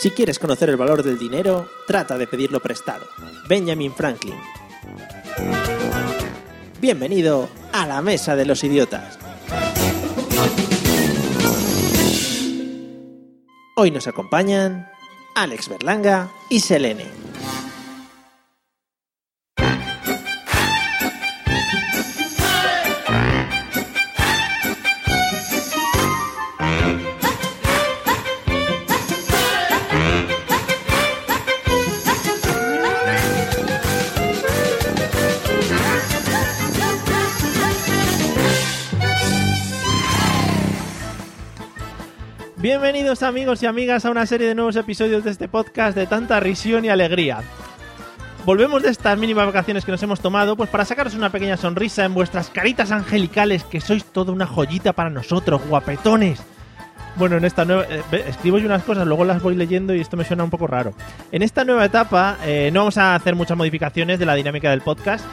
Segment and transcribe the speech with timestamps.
[0.00, 3.06] Si quieres conocer el valor del dinero, trata de pedirlo prestado.
[3.46, 4.36] Benjamin Franklin.
[6.80, 9.18] Bienvenido a la Mesa de los Idiotas.
[13.76, 14.88] Hoy nos acompañan
[15.34, 17.06] Alex Berlanga y Selene.
[42.90, 46.40] Bienvenidos amigos y amigas a una serie de nuevos episodios de este podcast de tanta
[46.40, 47.40] risión y alegría.
[48.46, 52.06] Volvemos de estas mínimas vacaciones que nos hemos tomado, pues para sacaros una pequeña sonrisa
[52.06, 56.40] en vuestras caritas angelicales, que sois toda una joyita para nosotros, guapetones.
[57.16, 57.84] Bueno, en esta nueva.
[57.90, 60.66] eh, escribo yo unas cosas, luego las voy leyendo y esto me suena un poco
[60.66, 60.94] raro.
[61.30, 64.80] En esta nueva etapa, eh, no vamos a hacer muchas modificaciones de la dinámica del
[64.80, 65.26] podcast.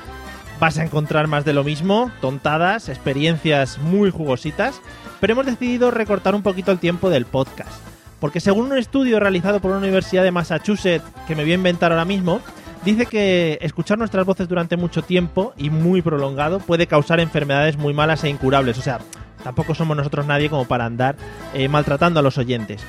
[0.60, 4.82] Vas a encontrar más de lo mismo, tontadas, experiencias muy jugositas,
[5.20, 7.72] pero hemos decidido recortar un poquito el tiempo del podcast.
[8.20, 11.92] Porque según un estudio realizado por una universidad de Massachusetts, que me voy a inventar
[11.92, 12.42] ahora mismo,
[12.84, 17.94] dice que escuchar nuestras voces durante mucho tiempo y muy prolongado puede causar enfermedades muy
[17.94, 18.78] malas e incurables.
[18.78, 19.00] O sea,
[19.44, 21.16] tampoco somos nosotros nadie como para andar
[21.54, 22.82] eh, maltratando a los oyentes.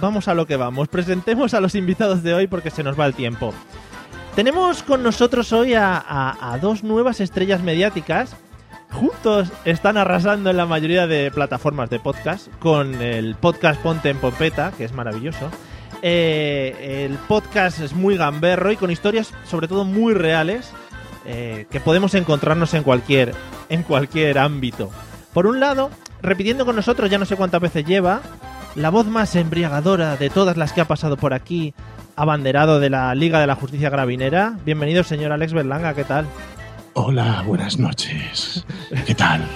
[0.00, 3.06] Vamos a lo que vamos, presentemos a los invitados de hoy porque se nos va
[3.06, 3.52] el tiempo.
[4.38, 8.36] Tenemos con nosotros hoy a, dos nuevas estrellas mediáticas.
[8.92, 14.18] Juntos están arrasando en la mayoría de plataformas de podcast con el podcast Ponte en
[14.18, 15.50] Pompeta, que es maravilloso.
[16.02, 20.72] Eh, el podcast es muy gamberro y con historias sobre todo muy reales
[21.26, 23.34] eh, que podemos encontrarnos en cualquier,
[23.68, 24.90] en cualquier ámbito.
[25.34, 25.90] Por un lado,
[26.22, 28.22] repitiendo con nosotros, ya no sé cuántas veces lleva,
[28.74, 31.74] la voz más embriagadora de todas las que ha pasado por aquí,
[32.16, 34.56] abanderado de la Liga de la Justicia Gravinera.
[34.64, 36.26] Bienvenido, señor Alex Berlanga, ¿qué tal?
[37.00, 38.66] Hola, buenas noches.
[39.06, 39.46] ¿Qué tal?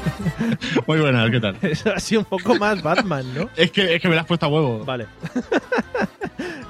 [0.86, 1.56] Muy buenas, ¿qué tal?
[1.62, 3.48] Eso ha sido un poco más Batman, ¿no?
[3.56, 4.84] Es que, es que me la has puesto a huevo.
[4.84, 5.06] Vale.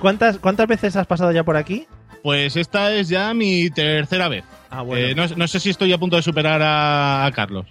[0.01, 1.87] ¿Cuántas, ¿Cuántas veces has pasado ya por aquí?
[2.23, 4.45] Pues esta es ya mi tercera vez.
[4.71, 5.09] Ah, bueno.
[5.09, 7.67] Eh, no, no sé si estoy a punto de superar a, a Carlos.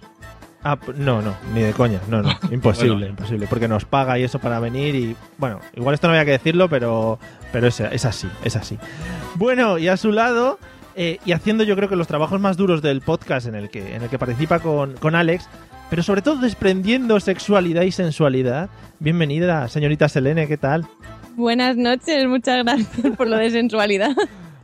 [0.62, 3.06] Ah, no, no, ni de coña, no, no, imposible, Bueno.
[3.08, 6.30] imposible, porque nos paga y eso para venir y, bueno, igual esto no había que
[6.30, 7.18] decirlo, pero,
[7.50, 8.78] pero es, es así, es así.
[9.34, 10.60] Bueno, y a su lado,
[10.96, 13.94] eh, y haciendo yo creo que los trabajos más duros del podcast en el que,
[13.94, 15.48] en el que participa con, con Alex,
[15.90, 20.86] pero sobre todo desprendiendo sexualidad y sensualidad, bienvenida, señorita Selene, ¿qué tal?
[21.36, 24.14] Buenas noches, muchas gracias por lo de sensualidad.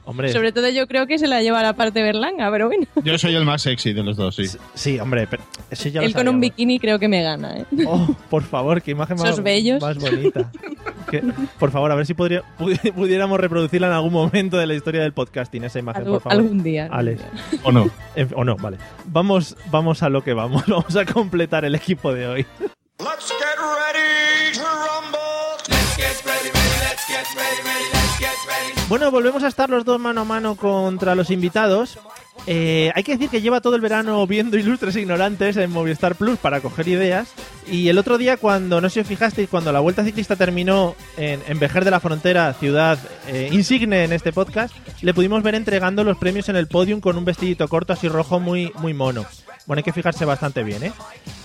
[0.09, 2.87] Hombre, Sobre todo yo creo que se la lleva la parte berlanga, pero bueno.
[3.05, 4.47] Yo soy el más sexy de los dos, sí.
[4.72, 7.67] sí, hombre, pero, sí, ya lo Él con un bikini creo que me gana, ¿eh?
[7.87, 9.83] Oh, por favor, qué imagen más, bellos.
[9.83, 10.50] más bonita.
[11.11, 11.23] Que-
[11.59, 15.03] por favor, a ver si podría- pudi- pudiéramos reproducirla en algún momento de la historia
[15.03, 16.39] del podcasting, esa imagen, por favor.
[16.39, 16.89] algún día.
[16.91, 17.21] Alex.
[17.51, 17.61] día.
[17.65, 17.91] ¿O no?
[18.15, 18.79] En- o no, vale.
[19.07, 20.65] Vamos, vamos a lo que vamos.
[20.69, 22.47] Vamos a completar el equipo de hoy.
[22.99, 25.19] Let's get ready to rumble.
[25.69, 28.89] Let's get ready, ready, let's get ready, ready, let's get ready.
[28.89, 31.99] Bueno, volvemos a estar los dos mano a mano contra los invitados.
[32.47, 36.38] Eh, hay que decir que lleva todo el verano viendo ilustres ignorantes en Movistar Plus
[36.38, 37.28] para coger ideas.
[37.71, 40.94] Y el otro día, cuando no sé si os fijasteis, cuando la Vuelta Ciclista terminó
[41.16, 45.54] en, en Vejer de la Frontera, ciudad eh, insigne en este podcast, le pudimos ver
[45.54, 49.26] entregando los premios en el podium con un vestidito corto así rojo muy, muy mono.
[49.66, 50.93] Bueno, hay que fijarse bastante bien, ¿eh?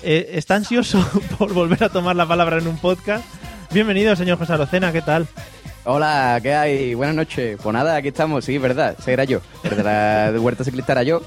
[0.02, 1.06] Eh, está ansioso
[1.38, 3.26] por volver a tomar la palabra en un podcast.
[3.74, 5.28] Bienvenido, señor José Arocena, ¿qué tal?
[5.86, 6.94] Hola, ¿qué hay?
[6.94, 7.58] Buenas noches.
[7.62, 8.96] Pues nada, aquí estamos, sí, verdad.
[8.98, 9.42] Ese era yo.
[9.64, 11.22] El de la Huerta Ciclista era yo.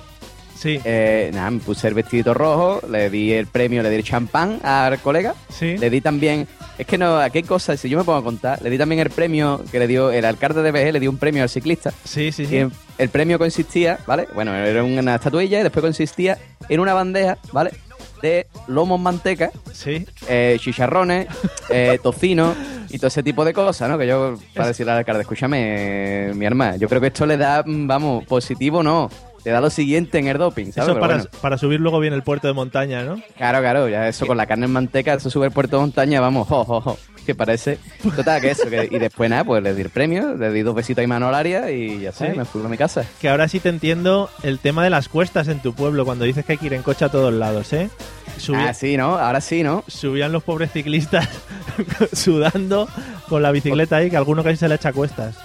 [0.58, 4.03] Sí, Eh, nada, me puse el vestidito rojo, le di el premio, le di el
[4.05, 5.35] champán al colega.
[5.50, 5.76] sí.
[5.76, 6.49] Le di también.
[6.79, 9.00] Es que no, aquí hay cosas, si yo me pongo a contar, le di también
[9.00, 11.93] el premio que le dio el alcalde de BG, le dio un premio al ciclista.
[12.05, 12.56] Sí, sí, sí.
[12.56, 14.26] el, el premio consistía, ¿vale?
[14.35, 16.38] Bueno, era una estatuilla y después consistía
[16.69, 17.73] en una bandeja, ¿vale?
[18.22, 20.06] De lomos manteca, Sí.
[20.28, 21.26] eh, chicharrones,
[21.69, 22.54] eh, tocino
[22.88, 23.98] y todo ese tipo de cosas, ¿no?
[23.98, 27.37] Que yo, para decirle al alcalde, escúchame, eh, mi hermana, yo creo que esto le
[27.37, 29.10] da, mm, vamos, positivo no,
[29.44, 30.90] le da lo siguiente en el doping, ¿sabes?
[30.90, 33.20] Eso para, bueno, para subir luego bien el puerto de montaña, ¿no?
[33.37, 36.20] claro, claro, ya eso con la carne en manteca, eso sube el puerto de montaña,
[36.20, 36.98] vamos, jo, jo, jo.
[37.26, 37.78] Que parece.
[38.02, 38.70] Total, que eso.
[38.70, 41.70] que- y después nada, pues le di el premio, le di dos besitos a Manolaria
[41.70, 42.25] y ya Sí.
[42.37, 43.05] me fui a mi casa.
[43.20, 46.44] Que ahora sí te entiendo el tema de las cuestas en tu pueblo, cuando dices
[46.46, 47.90] que hay que ir en coche a todos lados, ¿eh?
[48.38, 49.19] Subi- Ah, sí, ¿no?
[49.19, 49.82] Ahora sí, ¿no?
[49.88, 51.28] Subían los pobres ciclistas
[52.12, 52.88] sudando
[53.29, 55.37] con la bicicleta ahí, que alguno casi se le echa cuestas.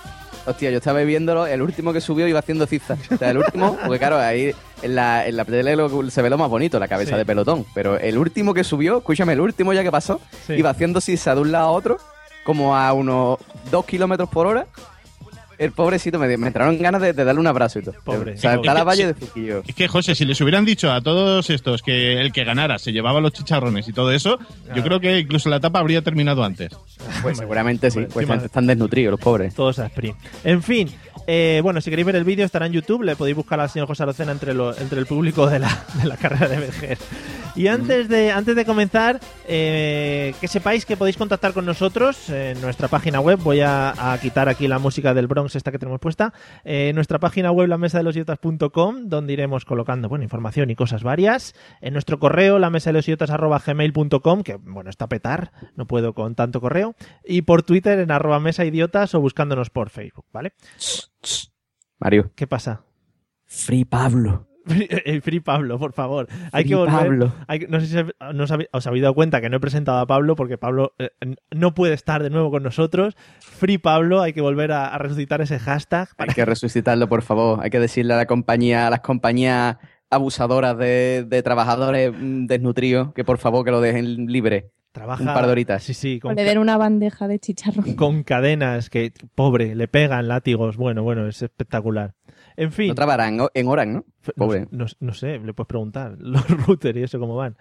[0.45, 2.97] Hostia, yo estaba viéndolo, el último que subió iba haciendo zigzag.
[3.13, 4.51] O sea, el último, porque claro, ahí
[4.81, 7.17] en la, en la tele lo- se ve lo más bonito, la cabeza Sí.
[7.17, 7.65] de pelotón.
[7.75, 10.53] Pero el último que subió, escúchame, el último ya que pasó, Sí.
[10.53, 11.97] iba haciendo zigzag de un lado a otro,
[12.43, 13.37] como a unos
[13.69, 14.65] dos kilómetros por hora.
[15.61, 17.93] El pobrecito, me, me entraron ganas de, de darle un abrazo y todo.
[18.03, 18.35] Pobre.
[18.35, 19.61] Saltar a la valle de Ciquillo.
[19.67, 22.91] Es que, José, si les hubieran dicho a todos estos que el que ganara se
[22.91, 24.39] llevaba los chicharrones y todo eso,
[24.75, 26.71] yo creo que incluso la etapa habría terminado antes.
[27.21, 29.53] Pues seguramente sí, pues están desnutridos los pobres.
[29.53, 30.17] Todos a sprint.
[30.43, 30.91] En fin,
[31.27, 33.87] eh, bueno, si queréis ver el vídeo estará en YouTube, le podéis buscar al señor
[33.87, 36.97] José Arocena entre, lo- entre el público de la, de la carrera de Vejer.
[37.55, 42.61] Y antes de, antes de comenzar, eh, que sepáis que podéis contactar con nosotros en
[42.61, 43.39] nuestra página web.
[43.43, 46.33] Voy a, a quitar aquí la música del Bronx, esta que tenemos puesta.
[46.63, 50.69] Eh, en nuestra página web, la mesa de los idiotas.com, donde iremos colocando bueno, información
[50.69, 51.53] y cosas varias.
[51.81, 55.85] En nuestro correo, la mesa de los idiotas gmail.com, que bueno, está a petar, no
[55.87, 56.95] puedo con tanto correo.
[57.25, 60.53] Y por Twitter en arroba mesa idiotas o buscándonos por Facebook, ¿vale?
[61.99, 62.31] Mario.
[62.35, 62.83] ¿Qué pasa?
[63.45, 64.47] Free Pablo.
[64.67, 66.27] El Free Pablo, por favor.
[66.51, 66.93] Hay Free que volver.
[66.95, 67.33] Pablo.
[67.47, 67.95] hay no sé si
[68.33, 70.93] no os habéis, os habéis dado cuenta que no he presentado a Pablo porque Pablo
[70.99, 71.09] eh,
[71.49, 73.15] no puede estar de nuevo con nosotros.
[73.39, 76.09] Free Pablo, hay que volver a, a resucitar ese hashtag.
[76.09, 77.59] Hay para- que resucitarlo, por favor.
[77.63, 79.77] Hay que decirle a la compañía, a las compañías
[80.11, 84.71] abusadoras de, de trabajadores mm, desnutridos que por favor que lo dejen libre.
[84.91, 85.83] Trabaja, un par de horitas.
[85.83, 87.95] Sí, sí, O con, le den una bandeja de chicharrón.
[87.95, 90.75] con cadenas que, pobre, le pegan látigos.
[90.77, 92.13] Bueno, bueno, es espectacular.
[92.57, 92.89] En fin.
[92.89, 94.05] No trabajarán en- en Oran, ¿no?
[94.35, 94.67] Pobre.
[94.71, 96.15] No, no- no sé, le puedes preguntar.
[96.19, 97.55] Los routers y eso cómo van.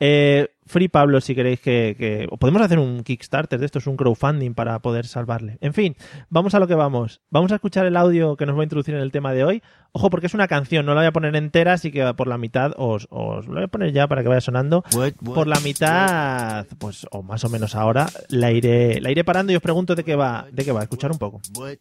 [0.00, 4.52] Eh, Free Pablo, si queréis que, Podemos hacer un Kickstarter de esto, es un crowdfunding
[4.52, 5.56] para poder salvarle.
[5.60, 5.96] En fin,
[6.28, 7.22] vamos a lo que vamos.
[7.30, 9.62] Vamos a escuchar el audio que nos va a introducir en el tema de hoy.
[9.92, 12.36] Ojo, porque es una canción, no la voy a poner entera, así que por la
[12.36, 14.84] mitad os, os lo voy a poner ya para que vaya sonando.
[15.24, 19.56] Por la mitad, pues, o más o menos ahora, la iré, la iré parando y
[19.56, 21.40] os pregunto de qué va, de qué va, escuchar un poco.
[21.56, 21.78] What,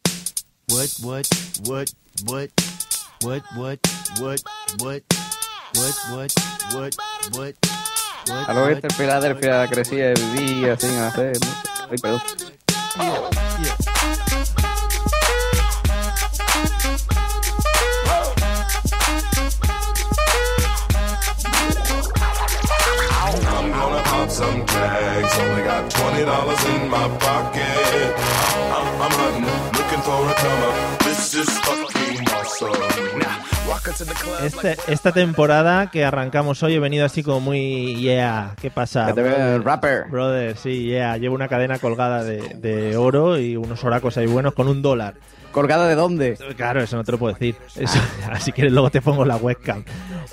[0.70, 1.26] what, what,
[1.66, 1.90] what,
[3.22, 3.42] what,
[7.34, 7.67] what,
[8.30, 11.38] a lo bestia, el pelada, el pelada crecía, vivía, sin hacer.
[11.90, 12.22] Ay, perdón.
[13.00, 13.30] Oh,
[23.46, 25.40] I'm gonna pop some tags.
[25.40, 28.16] Only got twenty dollars in my pocket.
[28.76, 29.46] I'm, I'm hunting,
[29.78, 30.98] looking for a comer.
[31.04, 33.20] This is fucking awesome.
[33.20, 34.44] Now, walk into the club.
[34.44, 39.10] Este, esta temporada que arrancamos hoy he venido así como muy yeah, ¿qué pasa?
[39.10, 40.06] El rapper.
[40.10, 44.54] Brother, sí, yeah, llevo una cadena colgada de, de oro y unos oracos ahí buenos
[44.54, 45.16] con un dólar.
[45.52, 46.38] ¿Colgada de dónde?
[46.56, 47.56] Claro, eso no te lo puedo decir.
[47.76, 47.98] Eso,
[48.40, 49.84] si quieres luego te pongo la webcam.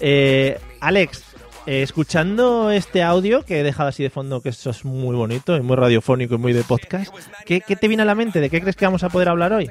[0.01, 1.23] Eh, Alex,
[1.67, 5.57] eh, escuchando este audio que he dejado así de fondo, que eso es muy bonito
[5.57, 7.13] y muy radiofónico y muy de podcast,
[7.47, 8.41] ¿qué, qué te viene a la mente?
[8.41, 9.71] ¿De qué crees que vamos a poder hablar hoy?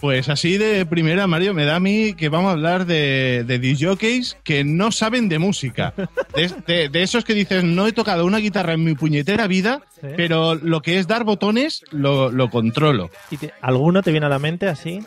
[0.00, 3.58] Pues así de primera, Mario, me da a mí que vamos a hablar de, de
[3.60, 5.94] disjockeys que no saben de música.
[6.34, 9.82] De, de- de esos que dices, no he tocado una guitarra en mi puñetera vida,
[10.00, 10.08] Sí.
[10.16, 13.10] pero lo que es dar botones lo, lo controlo.
[13.30, 15.00] ¿Y te- ¿Alguno te viene a la mente así?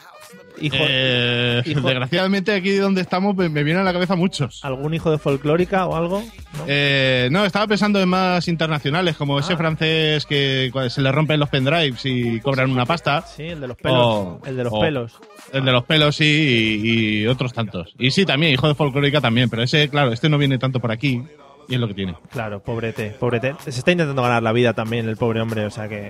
[0.62, 4.60] Hijo, Eh, hijo- Desgraciadamente aquí donde estamos me, me vienen a la cabeza muchos.
[4.64, 6.22] ¿Algún hijo de folclórica o algo?
[6.58, 6.64] ¿No?
[6.68, 9.58] Eh, no, estaba pensando en más internacionales, como ese Ah.
[9.58, 13.22] francés que se le rompen los pendrives y cobran una pasta.
[13.24, 14.38] Sí, el de los pelos.
[14.46, 15.14] El de los pelos.
[15.52, 17.94] El de los pelos, sí, y, y otros tantos.
[18.00, 20.92] Y sí, también, hijo de folclórica también, pero ese, claro, este no viene tanto por
[20.92, 21.22] aquí
[21.68, 22.16] y es lo que tiene.
[22.32, 23.56] Claro, pobrete, pobrete.
[23.64, 26.10] Se está intentando ganar la vida también el pobre hombre, o sea que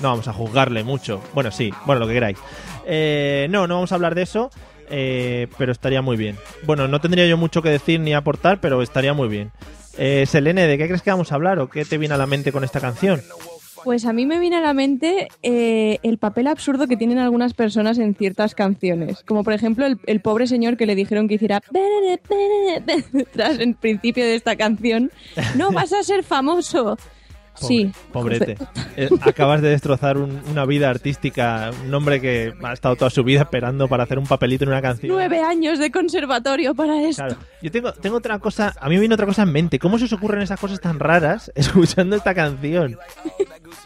[0.00, 1.20] no vamos a juzgarle mucho.
[1.34, 2.38] Bueno, sí, bueno, lo que queráis.
[2.86, 4.50] Eh, no, no vamos a hablar de eso,
[4.90, 6.36] eh, pero estaría muy bien.
[6.64, 9.50] Bueno, no tendría yo mucho que decir ni aportar, pero estaría muy bien.
[9.96, 12.26] Eh, Selene, ¿de qué crees que vamos a hablar o qué te viene a la
[12.26, 13.22] mente con esta canción?
[13.84, 17.52] Pues a mí me viene a la mente eh, el papel absurdo que tienen algunas
[17.52, 19.22] personas en ciertas canciones.
[19.24, 21.60] Como por ejemplo el, el pobre señor que le dijeron que hiciera
[23.32, 25.10] tras el principio de esta canción.
[25.56, 26.96] No vas a ser famoso.
[27.54, 27.90] Sí.
[28.12, 28.56] Pobre- Pobrete.
[28.96, 33.24] Eh, acabas de destrozar un- una vida artística, un hombre que ha estado toda su
[33.24, 35.10] vida esperando para hacer un papelito en una canción.
[35.12, 37.24] Nueve años de conservatorio para esto.
[37.24, 37.40] Claro.
[37.60, 39.80] Yo tengo, tengo otra cosa, a mí me viene otra cosa en mente.
[39.80, 42.96] ¿Cómo se os ocurren esas cosas tan raras escuchando esta canción?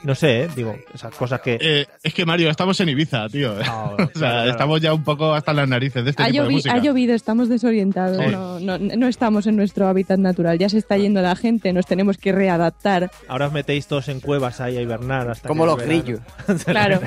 [0.03, 0.49] No sé, ¿eh?
[0.55, 1.57] digo, esas cosas que...
[1.59, 3.55] Eh, es que Mario, estamos en Ibiza, tío.
[3.65, 4.51] Ah, o sea, claro.
[4.51, 6.75] estamos ya un poco hasta las narices de este Ha, tipo de música.
[6.75, 8.31] ha llovido, estamos desorientados, Sí.
[8.31, 11.87] no, no, no estamos en nuestro hábitat natural, ya se está yendo la gente, nos
[11.87, 13.11] tenemos que readaptar.
[13.27, 16.21] Ahora os metéis todos en cuevas ahí a hibernar hasta Como los grillos.
[16.65, 17.01] Claro.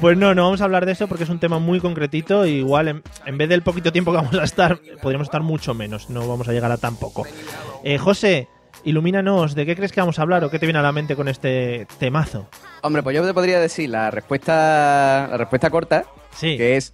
[0.00, 2.46] Pues no, no vamos a hablar de eso porque es un tema muy concretito.
[2.46, 5.74] y igual, en, en vez del poquito tiempo que vamos a estar, podríamos estar mucho
[5.74, 6.10] menos.
[6.10, 7.24] No vamos a llegar a tan poco.
[7.84, 8.48] Eh, José,
[8.84, 9.54] ilumínanos.
[9.54, 11.28] ¿De qué crees que vamos a hablar o qué te viene a la mente con
[11.28, 12.48] este temazo?
[12.82, 16.56] Hombre, pues yo te podría decir la respuesta, la respuesta corta, Sí.
[16.56, 16.92] que es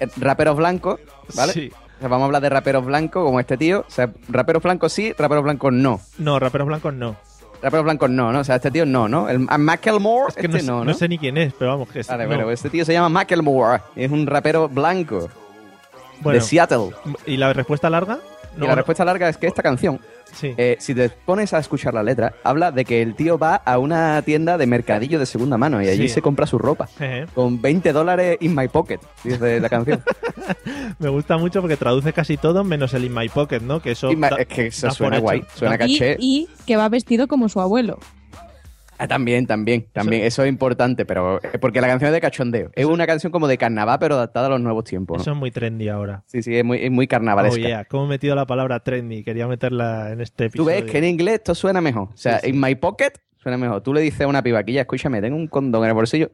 [0.00, 1.00] eh, raperos blancos,
[1.34, 1.52] ¿vale?
[1.52, 1.70] Sí.
[1.96, 3.84] O sea, vamos a hablar de raperos blancos como este tío.
[3.86, 6.00] O sea, raperos blancos sí, raperos blancos no.
[6.18, 7.16] No, raperos blancos no.
[7.64, 8.40] Raperos blancos no, ¿no?
[8.40, 9.28] O sea, este tío no, ¿no?
[9.28, 11.70] El a Macklemore, Es que este no, sé- no, no sé ni quién es, pero
[11.72, 12.06] vamos, que es.
[12.08, 12.50] Vale, no.
[12.50, 13.80] este tío se llama Macklemore.
[13.96, 15.28] Es un rapero blanco
[16.20, 16.90] Bueno, de Seattle.
[17.26, 18.18] ¿Y la respuesta larga?
[18.56, 18.76] No, y la no.
[18.76, 20.00] respuesta larga es que esta canción,
[20.32, 20.54] Sí.
[20.56, 23.78] eh, si te pones a escuchar la letra, habla de que el tío va a
[23.78, 26.14] una tienda de mercadillo de segunda mano y allí Sí.
[26.14, 26.86] se compra su ropa.
[26.98, 27.26] Jeje.
[27.34, 30.02] Con 20 dólares in my pocket, dice la canción.
[30.98, 33.80] Me gusta mucho porque traduce casi todo menos el In My Pocket, ¿no?
[33.80, 34.10] Que eso.
[34.16, 36.16] Da- es que eso suena guay, suena Y, caché.
[36.20, 37.98] y que va vestido como su abuelo.
[38.98, 40.22] Ah, también, también, también.
[40.24, 42.70] Eso, es importante, pero eh, porque la canción es de cachondeo.
[42.74, 45.16] Es una canción como de carnaval, pero adaptada a los nuevos tiempos.
[45.18, 45.22] ¿no?
[45.22, 46.22] Eso es muy trendy ahora.
[46.26, 47.58] Sí, sí, es muy, es muy Oh, carnavalesca.
[47.60, 47.84] yeah.
[47.84, 49.24] ¿Cómo he metido la palabra trendy?
[49.24, 50.82] Quería meterla en este Tú episodio.
[50.84, 52.08] ves que en inglés esto suena mejor.
[52.14, 52.50] O sea, Sí, sí.
[52.54, 53.82] in my pocket suena mejor.
[53.82, 56.30] Tú le dices a una pibaquilla, escúchame, tengo un condón en el bolsillo.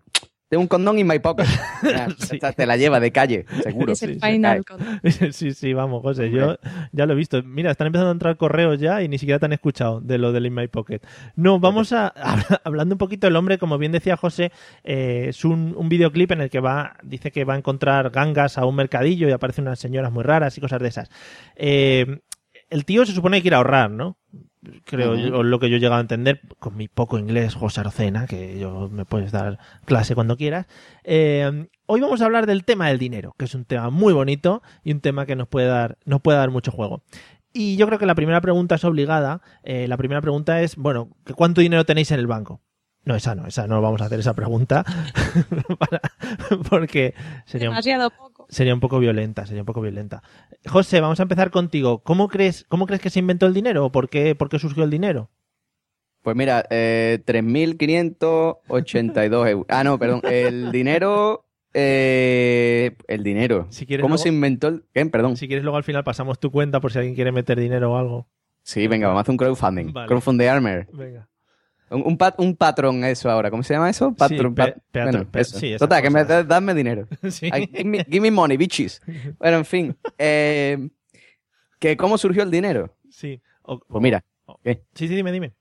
[0.50, 1.44] Tengo un condón in my pocket.
[1.82, 2.38] Ya, Sí.
[2.56, 3.92] Te la lleva de calle, seguro.
[3.92, 4.26] es el sí, sí.
[4.32, 4.62] final.
[5.32, 6.30] sí, sí, vamos, José.
[6.30, 6.58] Yo
[6.92, 7.42] ya lo he visto.
[7.42, 10.32] Mira, están empezando a entrar correos ya y ni siquiera te han escuchado de lo
[10.32, 11.00] del In My Pocket.
[11.36, 12.08] No, vamos a.
[12.08, 14.50] habla- Hablando un poquito del hombre, como bien decía José,
[14.84, 16.96] eh, es un, un videoclip en el que va.
[17.02, 20.58] Dice que va a encontrar gangas a un mercadillo y aparecen unas señoras muy raras
[20.58, 21.08] y cosas de esas.
[21.56, 22.18] Eh,
[22.68, 24.18] el tío se supone que quiere ahorrar, ¿no?
[24.84, 28.26] Creo yo, lo que yo he llegado a entender con mi poco inglés, José Arocena,
[28.26, 30.66] que yo me puedes dar clase cuando quieras.
[31.02, 34.62] Eh, hoy vamos a hablar del tema del dinero, que es un tema muy bonito
[34.84, 37.02] y un tema que nos puede dar, nos puede dar mucho juego.
[37.54, 39.40] Y yo creo que la primera pregunta es obligada.
[39.64, 42.60] Eh, la primera pregunta es, bueno, ¿que ¿cuánto dinero tenéis en el banco?
[43.04, 44.84] No, esa no, esa no vamos a hacer esa pregunta.
[45.78, 46.02] Para-
[46.68, 47.14] porque
[47.46, 48.29] sería un, Demasiado poco.
[48.50, 50.22] Sería un poco violenta, sería un poco violenta.
[50.68, 52.00] José, vamos a empezar contigo.
[52.02, 54.84] ¿Cómo crees, cómo crees que se inventó el dinero o por qué, por qué surgió
[54.84, 55.30] el dinero?
[56.22, 59.64] Pues mira, eh, 3.582 euros.
[59.70, 60.20] Ah, no, perdón.
[60.24, 61.46] El dinero...
[61.72, 63.68] eh, el dinero.
[63.70, 64.84] Si quieres ¿Cómo luego- se inventó el...?
[64.92, 65.06] ¿Qué?
[65.06, 65.38] Perdón.
[65.38, 67.96] Si quieres luego al final pasamos tu cuenta por si alguien quiere meter dinero o
[67.96, 68.26] algo.
[68.62, 69.94] Sí, venga, vamos a hacer un crowdfunding.
[69.94, 70.08] Vale.
[70.08, 70.86] Crowdfunding Armor.
[70.92, 71.29] Venga.
[71.90, 73.50] Un, un, pat- un patrón eso ahora.
[73.50, 74.14] ¿Cómo se llama eso?
[74.14, 74.54] Patrón.
[74.54, 75.58] pe- pat- peatro- bueno, pe- eso.
[75.58, 77.06] sí, esa Total, que me dame dinero.
[77.30, 77.50] Sí.
[77.50, 79.02] Give, me, give me money, bitches.
[79.38, 79.96] Bueno, en fin.
[80.18, 80.88] Eh,
[81.78, 82.94] que ¿Cómo surgió el dinero?
[83.10, 83.40] Sí.
[83.62, 84.82] O- Pues mira, o- ¿qué?
[84.94, 85.52] Sí, sí, dime, dime.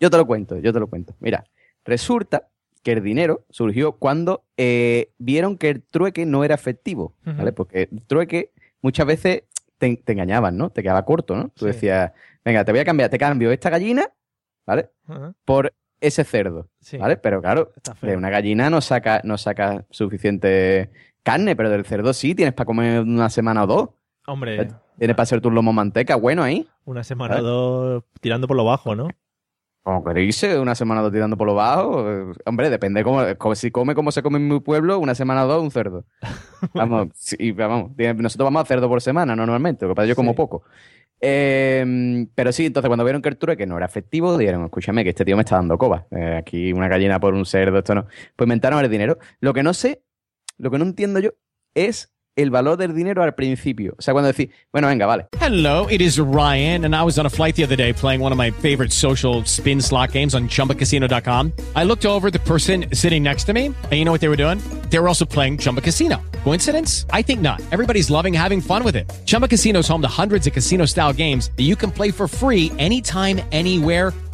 [0.00, 1.14] yo te lo cuento, yo te lo cuento.
[1.20, 1.44] Mira,
[1.84, 2.48] resulta
[2.82, 7.52] que el dinero surgió cuando eh, vieron que el trueque no era efectivo, ¿vale?
[7.52, 8.52] Porque el trueque
[8.82, 9.42] muchas veces
[9.78, 10.70] te, te engañaban, ¿no?
[10.70, 11.48] Te quedaba corto, ¿no?
[11.54, 11.72] Tú Sí.
[11.72, 12.12] decías,
[12.44, 14.10] venga, te voy a cambiar, te cambio esta gallina,
[14.68, 14.90] ¿vale?
[15.44, 16.96] Por ese cerdo, Sí.
[16.98, 17.16] ¿vale?
[17.16, 17.72] Pero claro,
[18.02, 20.90] de una gallina no saca, no saca suficiente
[21.22, 23.88] carne, pero del cerdo sí, tienes para comer una semana o dos.
[24.26, 26.68] Hombre, Tienes para hacer tu lomo manteca, bueno ahí.
[26.84, 29.08] una semana o dos tirando por lo bajo, ¿no?
[29.84, 32.10] Como queréis, una semana o dos tirando por lo bajo.
[32.10, 35.44] eh, Hombre, depende cómo, co- si come como se come en mi pueblo, una semana
[35.44, 36.04] o dos, un cerdo.
[36.74, 40.16] Vamos, sí, y vamos, nosotros vamos a cerdo por semana normalmente, lo que pasa yo
[40.16, 40.36] como Sí.
[40.36, 40.62] poco.
[41.20, 45.10] Eh, pero sí, entonces cuando vieron que el trueque no era efectivo, dijeron, escúchame, que
[45.10, 46.06] este tío me está dando coba.
[46.10, 48.06] Eh, aquí una gallina por un cerdo, esto no.
[48.36, 49.18] Pues inventaron el dinero.
[49.40, 50.02] Lo que no sé,
[50.56, 51.30] lo que no entiendo yo,
[51.74, 53.94] es el valor del dinero al principio.
[53.98, 55.26] O sea, cuando decís, bueno, venga, vale.
[55.40, 58.32] Hello, it is Ryan, and I was on a flight the other day playing one
[58.32, 61.52] of my favorite social spin slot games on chumbacasino.com.
[61.74, 64.36] I looked over the person sitting next to me, and you know what they were
[64.36, 64.58] doing?
[64.90, 66.22] They were also playing Chumba Casino.
[66.44, 67.06] Coincidence?
[67.10, 67.60] I think not.
[67.72, 69.10] Everybody's loving having fun with it.
[69.26, 72.28] Chumba Casino is home to hundreds of casino style games that you can play for
[72.28, 74.12] free anytime, anywhere,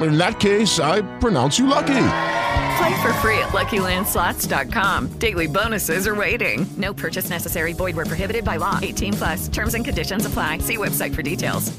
[0.00, 1.94] In that case, I pronounce you lucky.
[2.78, 5.08] Play for free at LuckyLandSlots.com.
[5.18, 6.66] Daily bonuses are waiting.
[6.76, 7.72] No purchase necessary.
[7.74, 8.78] Void were prohibited by law.
[8.82, 9.48] 18 plus.
[9.48, 10.58] Terms and conditions apply.
[10.58, 11.72] See website for details.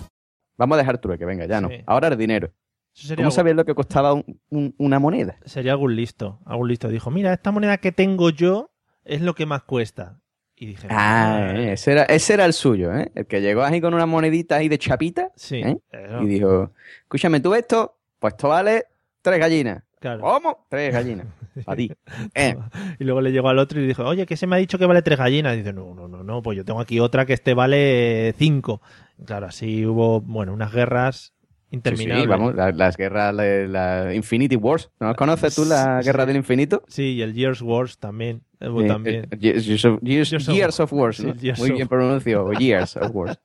[0.58, 1.67] Vamos a dejar trueque, venga, ya no.
[1.70, 1.84] Sí.
[1.88, 2.51] Ahora el dinero.
[2.93, 5.38] Sería ¿Cómo algo- sabías lo que costaba un- un- una moneda?
[5.46, 6.39] Sería algún listo.
[6.46, 8.70] Algún listo dijo, mira, esta moneda que tengo yo
[9.03, 10.20] es lo que más cuesta.
[10.55, 13.12] Y dije, Ah, eh, ese era, ese era el suyo, ¿eh?
[13.15, 15.32] El que llegó ahí con una monedita ahí de chapita.
[15.36, 15.77] Sí, ¿eh?
[15.89, 16.22] eso.
[16.22, 17.98] Y dijo, escúchame, ¿tú esto?
[18.24, 18.86] Pues esto vale
[19.22, 19.84] tres gallinas.
[20.00, 20.22] Claro.
[20.22, 20.65] ¿Cómo?
[20.70, 21.27] Tres gallinas.
[21.65, 21.92] Para ti.
[22.34, 22.56] Eh,
[23.00, 24.77] Y luego le llegó al otro y le dijo, oye, que se me ha dicho
[24.77, 25.56] que vale tres gallinas.
[25.56, 28.82] Y dice, no, no, no, no, pues yo tengo aquí otra que este vale cinco.
[29.25, 32.27] Claro, así hubo, bueno, unas guerras sí, sí, interminables.
[32.30, 34.89] vamos, la- las guerras, la, la Infinity Wars.
[35.01, 36.27] ¿No conoces tú la guerra Sí.
[36.27, 36.84] del infinito?
[36.88, 38.42] Sí, y el Years Wars también.
[38.70, 39.27] Hubo Eh, también.
[39.32, 41.36] eh, Years, of, Years- Years of- Years of Wars, sí, ¿no?
[41.36, 42.51] Years Muy of- bien pronunciado.
[42.60, 43.39] Years of Wars.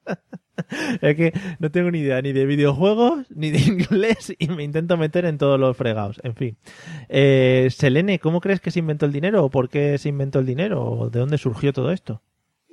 [1.00, 4.96] Es que no tengo ni idea ni de videojuegos ni de inglés y me intento
[4.96, 6.20] meter en todos los fregados.
[6.24, 6.56] En fin.
[7.08, 9.44] Eh, Selene, ¿cómo crees que se inventó el dinero?
[9.44, 10.82] ¿O por qué se inventó el dinero?
[10.84, 12.22] ¿O de dónde surgió todo esto?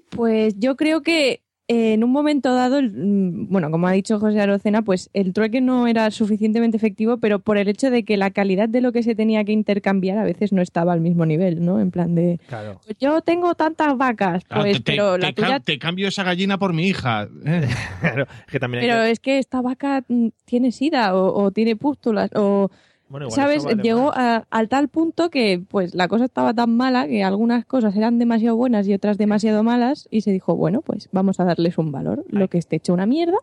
[0.09, 4.19] Pues yo creo que eh, en un momento dado, el- mm, bueno, como ha dicho
[4.19, 8.17] José Arocena, pues el trueque no era suficientemente efectivo, pero por el hecho de que
[8.17, 11.25] la calidad de lo que se tenía que intercambiar a veces no estaba al mismo
[11.25, 11.79] nivel, ¿no?
[11.79, 12.79] En plan de, Claro.
[12.85, 16.07] pues yo tengo tantas vacas, pues, te, te- pero te la ca- tuya te cambio
[16.07, 17.27] esa gallina por mi hija.
[18.01, 21.51] Claro, que también hay Pero que- es que esta vaca mm, tiene sida o, o
[21.51, 22.69] tiene pústulas o...
[23.07, 23.63] Bueno, igual ¿Sabes?
[23.63, 27.63] vale Llegó a- al tal punto que pues la cosa estaba tan mala que algunas
[27.65, 31.43] cosas eran demasiado buenas y otras demasiado malas y se dijo, bueno, pues vamos a
[31.45, 32.25] darles un valor.
[32.29, 33.37] Lo que esté hecho una mierda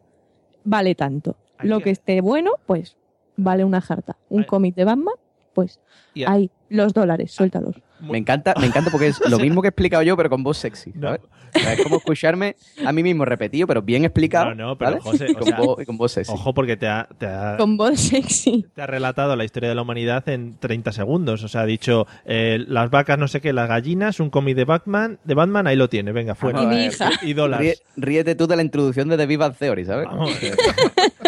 [0.65, 1.37] vale tanto.
[1.63, 2.97] Lo que- esté bueno, pues
[3.37, 4.17] vale una jarta.
[4.29, 5.15] Un cómic de Batman,
[5.55, 5.79] pues
[6.27, 7.77] ahí, los dólares, suéltalos.
[8.11, 10.59] Me encanta, me encanta porque es lo mismo que he explicado yo, pero con voz
[10.59, 10.93] sexy.
[10.95, 11.09] No.
[11.09, 11.21] ¿sabes?
[11.55, 14.55] O sea, es como escucharme a mí mismo repetido, pero bien explicado.
[14.55, 15.03] No, no, pero ¿vale?
[15.03, 16.33] José, Y o con, sea, voz, y con voz sexy.
[16.33, 18.65] Ojo, porque te ha, te ha- Con voz sexy.
[18.75, 21.43] te ha relatado la historia de la humanidad en 30 segundos.
[21.45, 24.65] O sea, ha dicho eh, las vacas, no sé qué, las gallinas, un cómic de
[24.65, 26.63] Batman, de Batman, ahí lo tiene, venga, fuera.
[26.63, 27.11] Y mi eh, hija.
[27.21, 27.83] Y dólares.
[27.97, 30.07] Ríe- ríete tú de la introducción de The Big Bang Theory, ¿sabes?
[30.07, 30.31] Vamos.
[30.43, 30.57] Es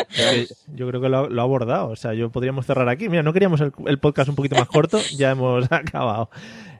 [0.09, 1.89] que yo creo que lo, ha- lo ha abordado.
[1.89, 3.09] O sea, yo podríamos cerrar aquí.
[3.11, 6.31] Mira, no queríamos el, el podcast un poquito más corto, ya hemos acabado.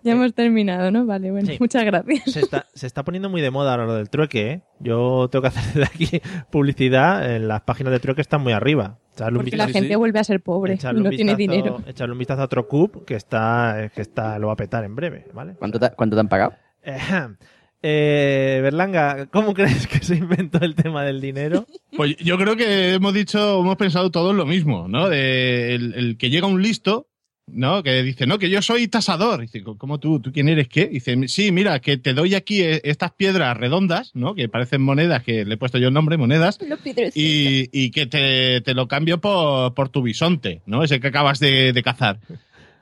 [0.05, 1.07] Ya hemos terminado, ¿no?
[1.07, 1.57] Vale, bueno, Sí.
[1.59, 2.25] muchas gracias.
[2.33, 4.63] Se está, se está poniendo muy de moda ahora lo del trueque, ¿eh?
[4.79, 6.21] Yo tengo que hacer desde aquí
[6.51, 7.35] publicidad.
[7.35, 8.99] En las páginas de trueque están muy arriba.
[9.15, 11.57] Echarle un Porque la vistazo- gente vuelve a ser pobre echarle un no tiene vistazo-
[11.57, 11.83] dinero.
[11.87, 14.95] Echarle un vistazo a otro cube que está, que está, lo va a petar en
[14.95, 15.55] breve, ¿vale?
[15.59, 16.53] ¿Cuánto te, cuánto te han pagado?
[17.87, 21.67] Eh, Berlanga, ¿cómo crees que se inventó el tema del dinero?
[21.97, 25.09] Pues yo creo que hemos dicho, hemos pensado todos lo mismo, ¿no?
[25.09, 27.07] De el, el que llega un listo,
[27.47, 27.83] ¿no?
[27.83, 29.41] Que dice, no, que yo soy tasador.
[29.41, 30.21] Dice, ¿cómo tú?
[30.21, 30.87] ¿Tú quién eres qué?
[30.87, 34.35] Dice, sí, mira, que te doy aquí eh, estas piedras redondas, ¿no?
[34.35, 36.59] Que parecen monedas, que le he puesto yo el nombre, monedas.
[37.15, 40.83] Y, y que te, te lo cambio por, por tu bisonte, ¿no?
[40.83, 42.19] Ese que acabas de, de cazar.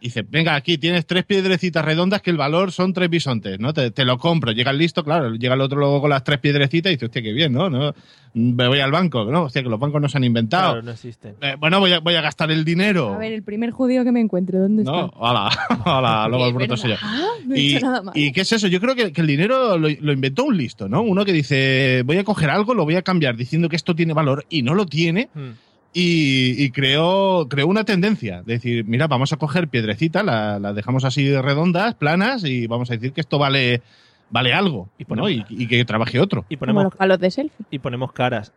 [0.03, 3.73] Dice, venga, aquí tienes tres piedrecitas redondas que el valor son tres bisontes, ¿no?
[3.73, 4.51] Te, te lo compro.
[4.51, 7.23] Llega el listo, claro, llega el otro luego con las tres piedrecitas y dice, hostia,
[7.23, 7.71] qué bien, ¿no?
[7.71, 7.95] ¿no?
[8.35, 9.45] Me voy al banco, ¿no?
[9.45, 10.73] Hostia, que los bancos no se han inventado.
[10.73, 11.37] Claro, no existen.
[11.41, 13.15] Eh, bueno, voy a, voy a gastar el dinero.
[13.15, 15.17] A ver, el primer judío que me encuentre, ¿dónde No, está?
[15.19, 15.51] hola,
[15.85, 16.97] hola, luego el bruto soy yo.
[16.97, 18.13] verdad, no he Y, nada malo.
[18.19, 18.67] ¿Y qué es eso?
[18.67, 21.03] Yo creo que, que el dinero lo, lo inventó un listo, ¿no?
[21.03, 24.15] Uno que dice, voy a coger algo, lo voy a cambiar diciendo que esto tiene
[24.15, 25.29] valor y no lo tiene.
[25.35, 25.51] Hmm.
[25.95, 28.39] Y, y creó, creó una tendencia.
[28.41, 32.91] Es decir, mira, vamos a coger piedrecitas, las la dejamos así redondas, planas, y vamos
[32.91, 33.83] a decir que esto vale,
[34.31, 34.89] vale algo.
[34.99, 36.47] Y ponemos- y, y que trabaje otro.
[36.49, 37.67] Y Como ponemos, los palos de selfie.
[37.71, 38.53] y ponemos caras.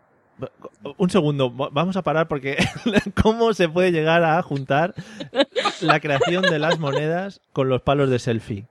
[0.98, 2.58] Un segundo, va- vamos a parar porque
[3.22, 4.94] ¿cómo se puede llegar a juntar
[5.82, 8.66] la creación de las monedas con los palos de selfie?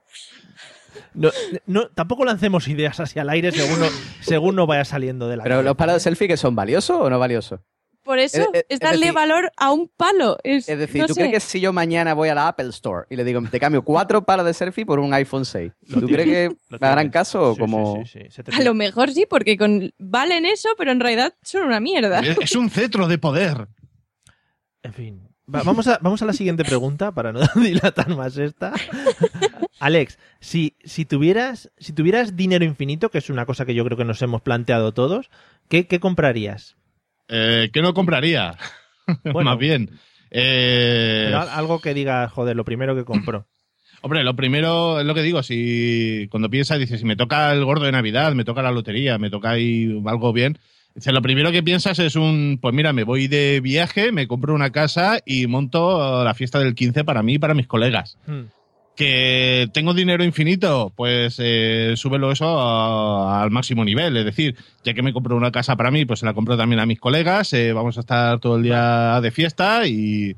[1.13, 1.29] No,
[1.65, 3.85] no, tampoco lancemos ideas hacia el aire según no,
[4.21, 7.09] según no vaya saliendo de la Pero los palos de selfie que son valiosos o
[7.09, 7.59] no valiosos?
[8.05, 10.37] Por eso Es- es- es, es darle decir- valor a un palo.
[10.43, 11.21] Es, Es decir, no ¿tú sé.
[11.21, 13.83] crees que si yo mañana voy a la Apple Store y le digo, te cambio
[13.83, 17.09] cuatro palos de selfie por un iPhone 6, Lo ¿tú tiene, crees que me harán
[17.09, 18.03] caso o Sí, como...?
[18.05, 21.79] sí, sí, A lo mejor sí, porque con valen eso, pero en realidad son una
[21.79, 22.19] mierda.
[22.21, 23.67] Es, es un cetro de poder.
[24.83, 25.27] En fin.
[25.53, 28.71] Va- vamos, a, vamos a la siguiente pregunta para no dilatar más esta.
[29.79, 33.97] Alex, si, si, tuvieras, si tuvieras dinero infinito, que es una cosa que yo creo
[33.97, 35.29] que nos hemos planteado todos,
[35.69, 36.75] ¿qué, qué comprarías?
[37.29, 38.57] Eh, ¿Qué no compraría?
[39.23, 39.51] Bueno.
[39.51, 39.91] Más bien.
[40.31, 43.45] Eh, Pero al- algo que diga, joder, lo primero que compró.
[44.01, 47.63] Hombre, lo primero es lo que digo, si cuando piensas, dices, si me toca el
[47.65, 50.57] gordo de Navidad, me toca la lotería, me toca ahí algo bien,
[50.93, 54.53] dices, lo primero que piensas es un, pues mira, me voy de viaje, me compro
[54.53, 58.17] una casa y monto la fiesta del 15 para mí y para mis colegas.
[58.27, 58.43] Hmm.
[58.95, 64.15] Que tengo dinero infinito, pues eh, súbelo eso a- al máximo nivel.
[64.15, 64.55] Es decir,
[64.85, 66.99] ya que me compro una casa para mí, pues se la compro también a mis
[66.99, 67.51] colegas.
[67.53, 70.37] eh, vamos a estar todo el día de fiesta y,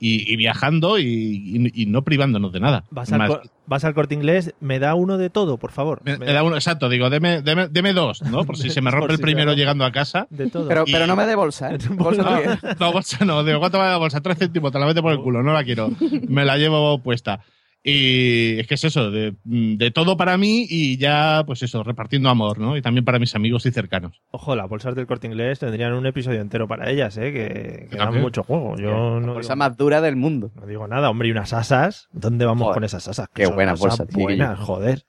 [0.00, 2.84] y, y viajando y, y- y no privándonos de nada.
[2.90, 6.00] Vas al, Más- cor- vas al corte inglés, me da uno de todo, por favor.
[6.02, 8.44] me, me da uno, exacto, digo, deme, deme, deme dos, ¿no?
[8.46, 10.26] Por si se me rompe el si primero llegando a casa.
[10.30, 10.66] De todo.
[10.68, 11.78] Pero, pero no me dé bolsa, ¿eh?
[11.90, 12.40] Bolsa No,
[12.80, 13.44] no, bolsa no.
[13.44, 14.22] Digo, ¿cuánto vale la bolsa?
[14.22, 15.90] Tres céntimos, te la mete por el culo, no la quiero.
[16.26, 17.40] Me la llevo puesta.
[17.82, 22.28] Y es que es eso, de, de todo para mí y ya, pues eso, repartiendo
[22.28, 22.76] amor, ¿no?
[22.76, 24.20] Y también para mis amigos y cercanos.
[24.30, 27.32] Ojo, las bolsas del corte inglés tendrían un episodio entero para ellas, ¿eh?
[27.32, 28.76] Que, que dan mucho juego.
[28.76, 30.50] Yo La no bolsa digo, más dura del mundo.
[30.56, 32.08] no digo nada, hombre, y unas asas.
[32.12, 33.28] ¿Dónde vamos Joder, con esas asas?
[33.32, 34.24] qué Son buenas bolsas, tío.
[34.24, 35.04] Buenas, joder.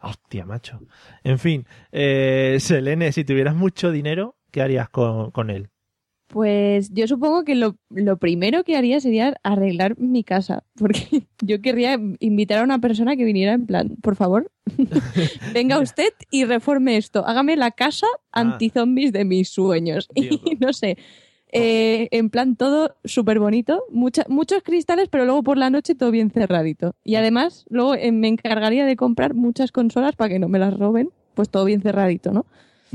[0.00, 0.80] Hostia, macho.
[1.24, 5.70] En fin, eh, Selene, si tuvieras mucho dinero, ¿qué harías con, con él?
[6.34, 10.98] Pues yo supongo que lo, lo primero que haría sería arreglar mi casa, porque
[11.42, 14.50] yo querría invitar a una persona que viniera en plan, por favor,
[15.54, 18.40] venga usted y reforme esto, hágame la casa Ah.
[18.40, 20.08] anti-zombies de mis sueños.
[20.12, 20.40] Dios.
[20.44, 20.98] Y no sé,
[21.52, 26.10] eh, en plan todo súper bonito, mucha- muchos cristales, pero luego por la noche todo
[26.10, 26.96] bien cerradito.
[27.04, 30.76] Y además, luego eh, me encargaría de comprar muchas consolas para que no me las
[30.76, 32.44] roben, pues todo bien cerradito, ¿no?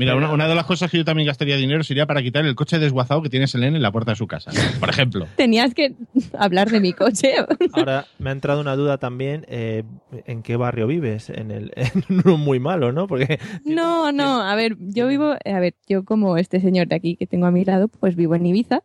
[0.00, 2.54] Mira, una, una de las cosas que yo también gastaría dinero sería para quitar el
[2.54, 4.50] coche desguazado que tiene Selene en la puerta de su casa.
[4.80, 5.26] Por ejemplo.
[5.36, 5.94] Tenías que
[6.38, 7.34] hablar de mi coche.
[7.74, 9.84] Ahora me ha entrado una duda también, eh,
[10.26, 11.28] ¿en qué barrio vives?
[11.30, 13.06] En el en uno muy malo, ¿no?
[13.06, 17.16] Porque No, no, a ver, yo vivo, a ver, yo como este señor de aquí
[17.16, 18.80] que tengo a mi lado, pues vivo en Ibiza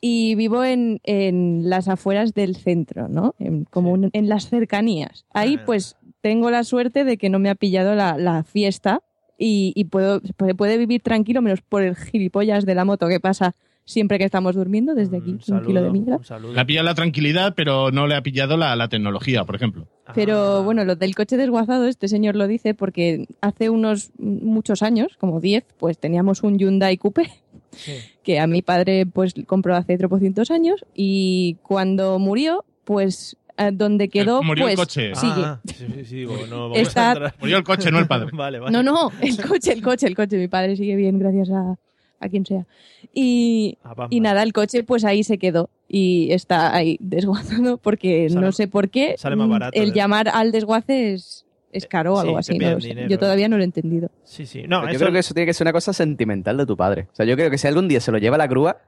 [0.00, 3.34] y vivo en, en las afueras del centro, ¿no?
[3.38, 5.26] En, como un- en las cercanías.
[5.32, 5.62] Ahí Ah.
[5.66, 9.02] pues tengo la suerte de que no me ha pillado la, la fiesta
[9.38, 13.20] y, y puedo, puede, puede vivir tranquilo menos por el gilipollas de la moto que
[13.20, 13.54] pasa
[13.88, 16.52] siempre que estamos durmiendo desde aquí, un un kilo de saludo.
[16.52, 19.88] Le ha pillado la tranquilidad, pero no le ha pillado la, la tecnología, por ejemplo.
[20.14, 24.82] Pero Ah, bueno, lo del coche desguazado, este señor lo dice porque hace unos muchos
[24.82, 27.30] años, como 10, pues teníamos un Hyundai Coupe
[27.72, 27.92] sí.
[28.22, 33.37] que a mi padre pues compró hace tropocientos años y cuando murió, pues
[33.72, 35.14] donde quedó, murió el pues coche.
[35.14, 35.32] sigue.
[35.44, 37.34] Ah, sí, sí, sí, digo, no vamos Está- a entrar.
[37.40, 38.30] Murió el coche, no el padre.
[38.32, 38.72] Vale, vale.
[38.72, 40.36] No, no, el coche, el coche, el coche.
[40.38, 41.76] Mi padre sigue bien, gracias a,
[42.20, 42.66] a quien sea.
[43.14, 43.78] Y,
[44.10, 48.52] y nada, el coche pues ahí se quedó y está ahí desguazado porque Sale- no
[48.52, 49.92] sé por qué sale más mm, barato, el ¿eh?
[49.94, 52.58] llamar al desguace es, es caro o Sí, algo así.
[52.58, 53.06] no lo sé.
[53.08, 54.10] Yo todavía no lo he entendido.
[54.24, 54.64] Sí, sí.
[54.68, 57.08] No, yo creo que eso tiene que ser una cosa sentimental de tu padre.
[57.12, 58.78] O sea, yo creo que si algún día se lo lleva a la grúa,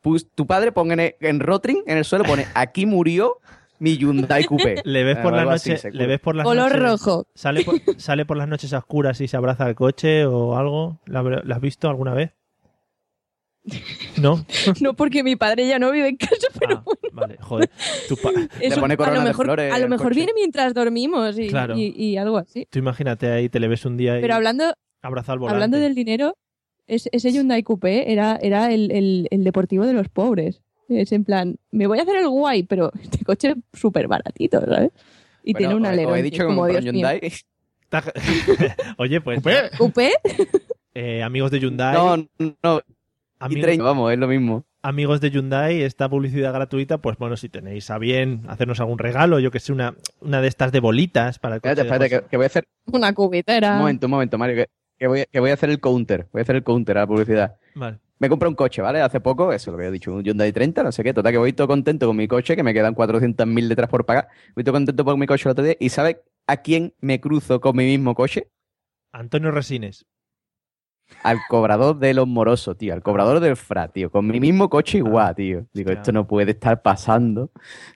[0.00, 3.36] pues, tu padre ponga en, en Rotring, en el suelo, pone aquí murió
[3.82, 4.76] mi Hyundai Coupé.
[4.84, 7.26] le ves por la así, noche, le ves por las Color noches- rojo.
[7.34, 11.00] Sale por, sale por las noches a oscuras y se abraza al coche o algo.
[11.06, 12.30] ¿La, la has visto alguna vez?
[14.20, 14.44] ¿No?
[14.80, 17.70] No porque mi padre ya no vive en casa, pero Ah, vale, joder.
[18.08, 21.38] Tu pa- eso pone a lo de mejor, flores a lo mejor viene mientras dormimos
[21.38, 21.76] y, Claro.
[21.76, 22.66] y- y algo así.
[22.70, 25.54] Tú imagínate ahí, te le ves un día y Pero hablando, abrazado al volante.
[25.56, 26.34] hablando del dinero,
[26.86, 30.62] es- ese Hyundai Coupé era, era el, el- el deportivo de los pobres.
[30.96, 34.60] Es en plan, me voy a hacer el guay, pero este coche es súper baratito,
[34.60, 34.90] ¿sabes?
[35.44, 36.06] Y Bueno, tiene un.
[36.06, 36.92] Os he dicho como un Dios mío.
[36.92, 37.32] Hyundai.
[38.98, 39.70] Oye, pues Coupé.
[39.76, 40.12] ¿Coupé?
[40.94, 42.84] eh, amigos de Hyundai, No, no, y
[43.38, 44.64] amigos, 30, vamos, es lo mismo.
[44.82, 49.40] amigos de Hyundai, esta publicidad gratuita, pues bueno, si tenéis a bien hacernos algún regalo,
[49.40, 51.72] yo que sé, una, una de estas de bolitas para el coche.
[51.72, 52.66] Espérate, espérate, que, que voy a hacer.
[52.86, 53.72] Una cubitera.
[53.72, 56.28] Un momento, un momento, Mario, que, que voy, que voy a hacer el counter.
[56.32, 57.56] Voy a hacer el counter a la publicidad.
[57.74, 57.98] Vale.
[58.22, 59.00] Me compré un coche, ¿vale?
[59.00, 61.12] Hace poco, eso lo he dicho, un Hyundai 30, no sé qué.
[61.12, 64.28] Total, que voy todo contento con mi coche, que me quedan 400.000 letras por pagar.
[64.54, 65.74] Voy todo contento por mi coche el otro día.
[65.80, 68.48] ¿Y sabes a quién me cruzo con mi mismo coche?
[69.12, 70.06] Antonio Resines.
[71.24, 72.94] Al cobrador de los morosos, tío.
[72.94, 74.08] Al cobrador del FRA, tío.
[74.08, 75.66] Con mi mismo coche igual, tío.
[75.72, 77.50] Digo, esto no puede estar pasando.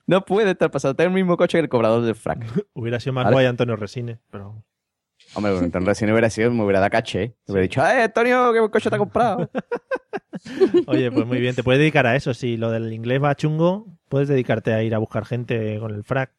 [0.07, 0.97] No puede estar pasando.
[0.97, 2.39] Tengo el mismo coche que el cobrador del FRAC.
[2.73, 3.33] Hubiera sido más Vale.
[3.33, 4.61] guay Antonio Resines, pero...
[5.33, 7.23] Hombre, bueno, entonces si no hubiera sido, me hubiera dado caché.
[7.23, 7.35] ¿eh?
[7.47, 9.49] Me hubiera dicho, ¡eh, Antonio, qué coche te has comprado!
[10.87, 12.33] Oye, pues muy bien, te puedes dedicar a eso.
[12.33, 16.03] Si lo del inglés va chungo, puedes dedicarte a ir a buscar gente con el
[16.03, 16.31] frac.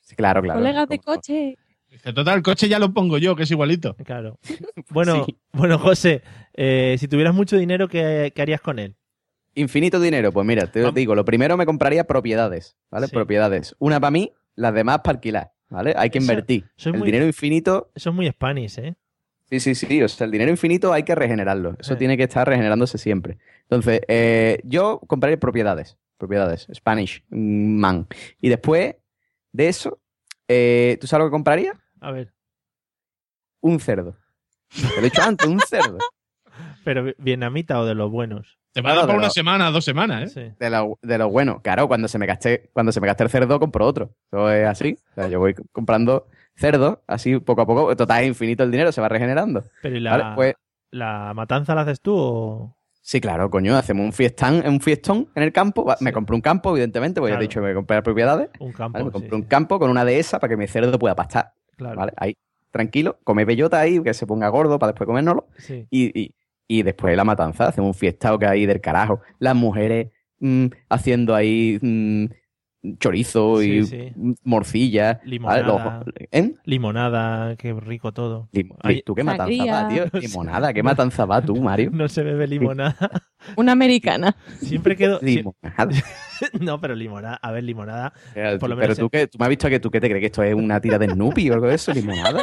[0.00, 0.60] Sí, claro, claro.
[0.60, 1.56] Colegas de coche.
[1.88, 3.94] Dice, total, el coche ya lo pongo yo, que es igualito.
[4.04, 4.38] Claro.
[4.90, 5.38] Bueno, Sí.
[5.52, 6.22] bueno José,
[6.54, 8.94] eh, si tuvieras mucho dinero, ¿qué, qué harías con él?
[9.54, 10.94] Infinito dinero, pues mira, te Vamos.
[10.94, 13.06] digo, lo primero me compraría propiedades, ¿vale?
[13.06, 13.12] Sí.
[13.14, 13.74] Propiedades.
[13.78, 15.94] Una para mí, las demás para alquilar, ¿vale?
[15.96, 16.64] Hay que invertir.
[16.76, 18.94] eso es el muy- dinero infinito, Eso es muy Spanish, ¿eh?
[19.50, 21.76] sí, sí, sí, o sea, el dinero infinito hay que regenerarlo.
[21.78, 21.96] Eso Eh.
[21.96, 23.38] tiene que estar regenerándose siempre.
[23.62, 28.06] Entonces, eh, yo compraría propiedades, propiedades, Spanish, mm, man.
[28.40, 28.96] Y después
[29.52, 30.00] de eso,
[30.48, 31.72] eh, ¿tú sabes lo que compraría?
[32.00, 32.32] A ver,
[33.60, 34.16] Un cerdo.
[34.74, 35.98] Te lo he dicho antes, un cerdo.
[36.84, 38.57] pero vi- vietnamita o de los buenos.
[38.72, 40.50] Te va a dar para una semana, dos semanas, ¿eh?
[40.50, 40.56] Sí.
[40.58, 41.60] De lo, de lo bueno.
[41.62, 44.10] Claro, cuando se me gaste, cuando se me gaste el cerdo, compro otro.
[44.30, 44.98] Eso es así.
[45.12, 47.96] O sea, yo voy comprando cerdos, así poco a poco.
[47.96, 49.64] Total, es infinito el dinero, se va regenerando.
[49.82, 50.54] Pero ¿y la, Vale, pues
[50.90, 52.74] la matanza la haces tú o...?
[53.00, 55.86] Sí, claro, coño, hacemos un fiestán, un fiestón en el campo.
[56.00, 57.40] Me compré un campo, evidentemente, porque Claro.
[57.40, 58.50] ya he dicho que me compré las propiedades.
[58.60, 58.92] Un campo.
[58.98, 59.04] ¿vale?
[59.06, 59.34] Me compré sí.
[59.34, 61.52] un campo con una dehesa para que mi cerdo pueda pastar.
[61.76, 61.96] Claro.
[61.96, 62.12] ¿vale?
[62.18, 62.36] Ahí,
[62.70, 65.46] tranquilo, come bellota ahí, que se ponga gordo para después comérnoslo.
[65.56, 65.86] Sí.
[65.88, 66.34] Y, y,
[66.68, 69.20] y después la matanza, hacemos un fiestado que hay del carajo.
[69.38, 72.26] Las mujeres mm, haciendo ahí mm,
[72.98, 74.12] chorizo Sí, y sí.
[74.44, 75.20] morcilla.
[75.24, 75.62] Limonada.
[76.04, 76.54] Los- ¿eh?
[76.64, 78.48] Limonada, qué rico todo.
[78.52, 80.04] Lim- Ay, ¿Tú qué matanza va, tío?
[80.20, 81.90] Limonada, ¿qué matanza va tú, Mario?
[81.92, 82.96] No se bebe limonada.
[83.56, 84.36] Una americana.
[84.60, 85.18] Siempre quedo.
[85.22, 85.88] Limonada.
[86.60, 87.34] No, pero limonada.
[87.42, 88.12] A ver, limonada.
[88.34, 90.08] Pero Por lo tú, menos tú, qué, tú me has visto que tú qué te
[90.08, 92.40] crees que esto es una tira de Snoopy o algo de eso, limonada.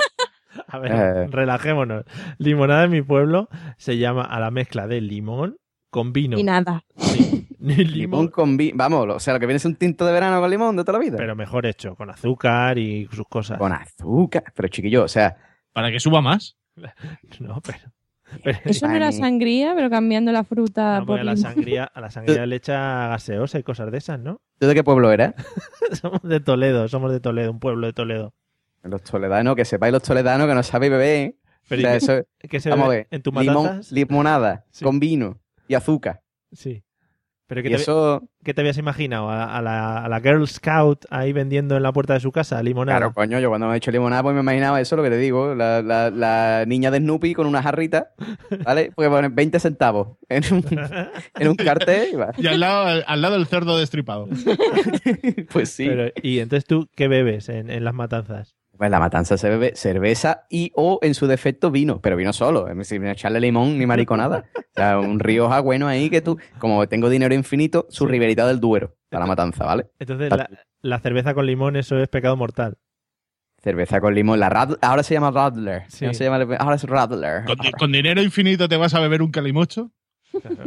[0.68, 1.28] A ver, Eh.
[1.30, 2.04] relajémonos.
[2.38, 5.58] Limonada en mi pueblo se llama a la mezcla de limón
[5.90, 6.38] con vino.
[6.38, 6.84] Y nada.
[6.98, 7.48] Sí.
[7.60, 8.74] Limón limón, con vino.
[8.78, 11.00] Vamos, o sea, lo que viene es un tinto de verano con limón de toda
[11.00, 11.18] la vida.
[11.18, 13.58] pero mejor hecho, con azúcar y sus cosas.
[13.58, 14.44] Con azúcar.
[14.56, 15.38] Pero chiquillo, o sea,
[15.74, 16.58] Para que suba más.
[17.40, 17.80] No, pero.
[18.44, 21.52] pero- Eso no era sangría, pero cambiando la fruta no, por a la limón.
[21.54, 24.42] sangría, a la sangría le echa gaseosa y cosas de esas, ¿no?
[24.60, 25.34] ¿tú de qué pueblo eras?
[26.02, 28.34] somos de Toledo, somos de Toledo, un pueblo de Toledo.
[28.86, 31.08] Los toledanos, que sepáis los toledanos que no sabéis beber.
[31.30, 31.36] ¿eh?
[31.68, 33.08] Pero O sea, ¿y eso, qué, se vamos a ver.
[33.10, 34.84] en tus limón, limonada Sí.
[34.86, 36.22] con vino y azúcar.
[36.52, 36.84] Sí.
[37.48, 39.30] Pero ¿qué Y te, eso, qué te habías imaginado?
[39.30, 42.62] ¿A, a la, a la Girl Scout ahí vendiendo en la puerta de su casa
[42.64, 42.98] limonada?
[42.98, 45.18] claro, coño, yo cuando me he hecho limonada, pues me imaginaba eso, lo que te
[45.20, 48.14] digo, la, la- la niña de Snoopy con una jarrita,
[48.64, 48.92] ¿vale?
[48.96, 50.66] Porque ponen 20 centavos en un,
[51.40, 52.32] en un cartel y va.
[52.38, 54.28] Y al lado, al lado el cerdo destripado.
[55.52, 55.88] Pues sí.
[55.88, 58.55] Pero, ¿Y entonces tú qué bebes en, en las matanzas?
[58.78, 62.68] Pues la matanza se bebe cerveza y o en su defecto vino, pero vino solo,
[62.68, 64.46] es decir, sin echarle limón ni mariconada.
[64.56, 68.12] O sea, un Rioja bueno ahí que tú, como tengo dinero infinito, su Sí.
[68.12, 69.88] riberita del Duero para la matanza, ¿vale?
[70.00, 70.50] Entonces, la,
[70.82, 72.78] la cerveza con limón, eso es pecado mortal.
[73.64, 76.06] Cerveza con limón, la Rad- ahora se llama Radler, Sí.
[76.06, 77.44] no se llama, ahora es Radler.
[77.80, 79.92] Con dinero infinito te vas a beber un calimocho.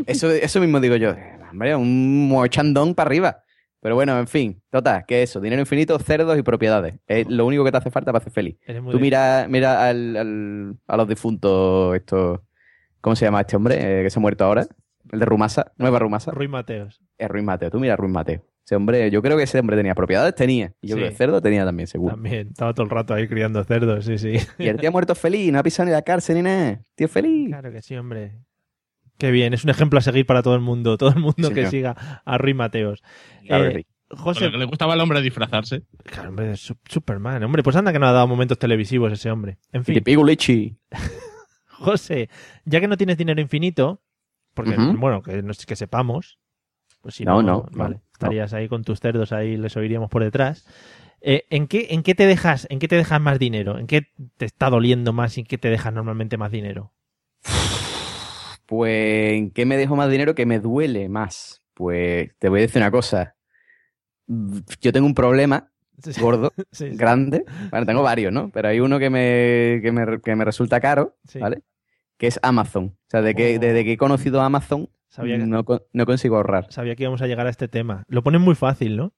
[0.07, 3.43] Eso, eso mismo digo yo, eh, hombre, un mochandón para arriba.
[3.81, 6.95] Pero bueno, en fin, total, que eso, dinero infinito, cerdos y propiedades.
[7.07, 8.57] Es lo único que te hace falta para ser feliz.
[8.91, 12.41] Tú mira, mira al, al- a los difuntos, estos,
[13.01, 14.67] ¿cómo se llama este hombre eh, que se ha muerto ahora?
[15.13, 16.33] El de Rumasa, Nueva Rumasa.
[16.33, 17.01] Ruiz Mateos.
[17.17, 18.43] Es Ruiz Mateo, tú mira a Ruiz Mateo.
[18.67, 20.75] Ese hombre, yo creo que ese hombre tenía propiedades, tenía.
[20.83, 21.01] Y yo Sí.
[21.01, 22.15] creo que cerdo tenía también, seguro.
[22.15, 24.35] También, estaba todo el rato ahí criando cerdos, sí, sí.
[24.59, 26.83] Y el tío ha muerto feliz, no ha pisado ni la cárcel ni nada.
[26.95, 27.49] Tío feliz.
[27.49, 28.33] Claro que sí, hombre.
[29.19, 31.55] Qué bien, es un ejemplo a seguir para todo el mundo, todo el mundo Sí,
[31.55, 31.71] que señor.
[31.71, 33.03] siga a Ruiz Mateos.
[33.47, 35.83] Claro Eh, José, lo que le gustaba al hombre disfrazarse.
[36.05, 39.59] claro, hombre, Superman, hombre, pues anda que no ha dado momentos televisivos ese hombre.
[39.73, 40.77] En Y te fin, pigo leche.
[41.67, 42.29] José,
[42.65, 44.01] ya que no tienes dinero infinito,
[44.55, 44.99] porque, Ujú.
[44.99, 46.39] bueno, que, no- que sepamos,
[47.03, 50.11] pues si No, no, no, vale, no, estarías ahí con tus cerdos, ahí les oiríamos
[50.11, 50.67] por detrás.
[51.21, 53.79] Eh, ¿en, qué, ¿En qué te dejas en qué te dejas más dinero?
[53.79, 56.93] ¿En qué te está doliendo más y en qué te dejas normalmente más dinero?
[58.69, 61.63] Pues, ¿en qué me dejo más dinero que me duele más?
[61.73, 63.35] Pues, te voy a decir una cosa.
[64.27, 65.71] Yo tengo un problema
[66.21, 66.97] gordo, Sí, sí.
[66.97, 67.45] grande.
[67.71, 68.51] Bueno, tengo varios, ¿no?
[68.51, 71.39] Pero hay uno que me, que me, que me resulta caro, Sí.
[71.39, 71.63] ¿vale?
[72.19, 72.85] Que es Amazon.
[72.95, 73.59] O sea, de que, Oh.
[73.59, 76.67] desde que he conocido a Amazon, Sabía que- no, no consigo ahorrar.
[76.71, 78.05] Sabía que íbamos a llegar a este tema.
[78.09, 79.15] Lo ponen muy fácil, ¿no?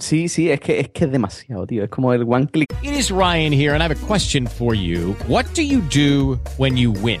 [0.00, 1.84] Sí, sí, es que, es que es demasiado, tío.
[1.84, 2.66] Es como el one click.
[2.82, 5.14] It is Ryan here, and I have a question for you.
[5.28, 7.20] What do you do when you win?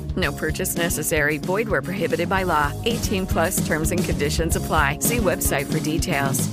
[0.17, 1.37] No purchase necessary.
[1.37, 2.71] Void where prohibited by law.
[2.85, 4.97] 18 plus terms and conditions apply.
[4.99, 6.49] See website for details.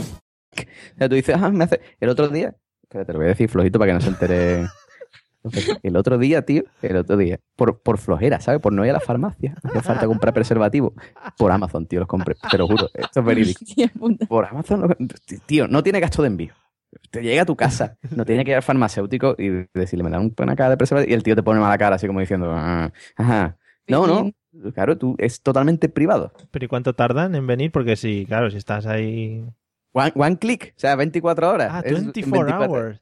[0.58, 1.80] O sea, tú dices, ah, me hace.
[2.00, 2.54] El otro día.
[2.88, 4.68] Te lo voy a decir flojito para que no se entere.
[5.82, 8.60] El otro día, tío, el otro día, por, por flojera, ¿sabes?
[8.60, 9.54] Por no ir a la farmacia.
[9.62, 10.94] No hacía falta comprar preservativo.
[11.36, 12.34] Por Amazon, tío, los compré.
[12.50, 13.60] Te lo juro, esto es verídico.
[14.28, 14.96] Por Amazon,
[15.46, 16.52] tío, no tiene gasto de envío.
[17.11, 20.20] Te llega a tu casa, no tiene que ir al farmacéutico y decirle, me da
[20.20, 21.11] un- una cara de preservativo.
[21.11, 23.57] Y el tío te pone mala cara, así como diciendo, "Ah, ajá.
[23.87, 24.33] No, no,
[24.72, 26.33] claro, tú es totalmente privado.
[26.51, 27.70] ¿Pero y cuánto tardan en venir?
[27.72, 29.44] Porque si, claro, si estás ahí...
[29.92, 31.68] One, one click, o sea, 24 horas.
[31.72, 33.01] Ah, Es 24 hours.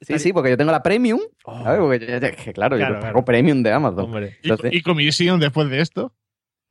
[0.00, 1.18] Sí, sí, porque yo tengo la Premium.
[1.44, 1.80] ¿sabes?
[1.80, 3.00] Porque yo- yo- que claro, Claro, yo claro.
[3.00, 4.12] pago Premium de Amazon.
[4.22, 6.12] Y, Entonces- y comisión después de esto.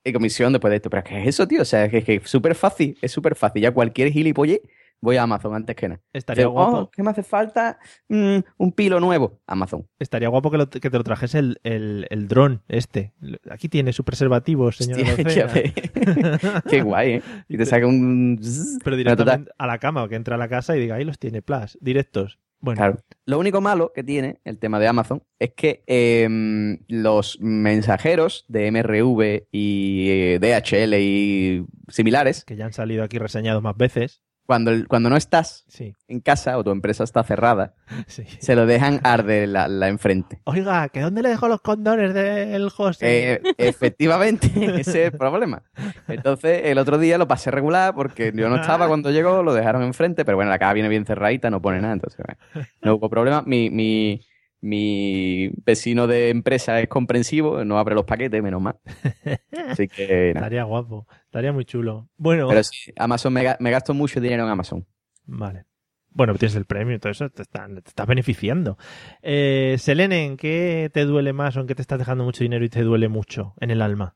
[0.05, 0.89] Y comisión después de esto.
[0.89, 1.61] Pero ¿qué es eso, tío?
[1.63, 2.97] O sea, es que es que es súper fácil.
[3.01, 3.61] Es súper fácil.
[3.61, 4.61] Ya cualquier gilipolle
[5.01, 6.01] voy a Amazon antes que nada.
[6.13, 6.77] Estaría Digo, guapo.
[6.77, 7.79] "Oh, ¿Qué me hace falta?
[8.09, 9.39] Mm, un pilo nuevo.
[9.47, 9.87] Amazon.
[9.99, 13.13] Estaría guapo que, lo- que te lo trajese el, el, el dron este.
[13.49, 15.01] Aquí tiene sus preservativos, señor.
[15.25, 15.47] Hostia.
[16.69, 17.21] Qué guay, ¿eh?
[17.47, 18.39] Y te saca un...
[18.83, 21.41] Pero directamente a la cama, que entra a la casa y diga, ahí los tiene,
[21.41, 22.39] plus, directos.
[22.59, 22.97] Bueno, Claro.
[23.27, 28.71] Lo único malo que tiene el tema de Amazon es que em, los mensajeros de
[28.71, 34.23] MRV y eh, DHL y similares, que ya han salido aquí reseñados más veces.
[34.47, 37.75] Cuando, el- cuando no estás Sí, en casa o tu empresa está cerrada,
[38.07, 38.23] sí.
[38.39, 40.39] se lo dejan arder la, la enfrente.
[40.45, 43.33] Oiga, ¿que dónde le dejo los condones del José?
[43.33, 44.47] Eh, efectivamente,
[44.79, 45.61] ese es el problema.
[46.07, 49.83] Entonces, el otro día lo pasé regular porque yo no estaba cuando llegó, lo dejaron
[49.83, 52.39] enfrente, pero bueno, la caja viene bien cerradita, no pone nada, entonces bueno,
[52.81, 53.43] no hubo problema.
[53.45, 54.21] Mi, mi,
[54.61, 58.77] mi vecino de empresa es comprensivo, no abre los paquetes, menos mal.
[59.69, 60.47] Así que nada.
[60.47, 62.09] Estaría guapo, estaría muy chulo.
[62.17, 64.85] Bueno, Pero sí, Amazon me, ga- me gasto mucho dinero en Amazon.
[65.25, 65.65] vale.
[66.09, 68.77] Bueno, tienes el premio y todo eso, te, están- te estás beneficiando.
[69.21, 72.65] Eh, Selene, ¿en qué te duele más o en qué te estás dejando mucho dinero
[72.65, 74.15] y te duele mucho en el alma?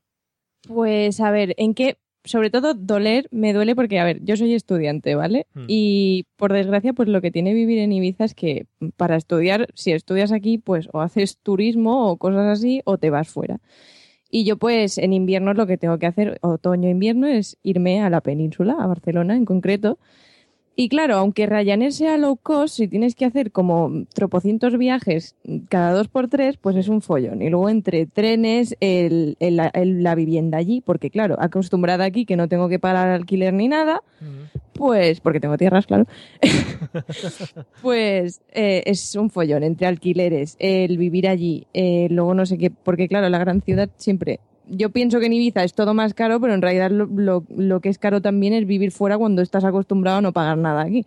[0.66, 1.98] Pues a ver, ¿en qué?
[2.24, 5.46] Sobre todo doler me duele porque, a ver, yo soy estudiante, ¿vale?
[5.54, 5.64] Hmm.
[5.66, 9.92] Y por desgracia, pues lo que tiene vivir en Ibiza es que para estudiar, si
[9.92, 13.60] estudias aquí, pues o haces turismo o cosas así, o te vas fuera.
[14.30, 18.22] Y yo pues en invierno lo que tengo que hacer, otoño-invierno, es irme a la
[18.22, 19.98] península, a Barcelona en concreto.
[20.74, 25.36] Y claro, aunque Ryanair sea low cost, si tienes que hacer como tropocientos viajes
[25.68, 27.42] cada dos por tres, pues es un follón.
[27.42, 32.36] Y luego entre trenes, el, el- el- la vivienda allí, porque claro, acostumbrada aquí que
[32.36, 34.00] no tengo que pagar alquiler ni nada,
[34.72, 36.06] pues, porque tengo tierras, claro,
[37.82, 42.70] pues eh, es un follón entre alquileres, el vivir allí, eh, luego no sé qué,
[42.70, 44.40] porque claro, la gran ciudad siempre...
[44.68, 47.80] Yo pienso que en Ibiza es todo más caro, pero en realidad lo, lo- lo
[47.80, 51.04] que es caro también es vivir fuera cuando estás acostumbrado a no pagar nada aquí.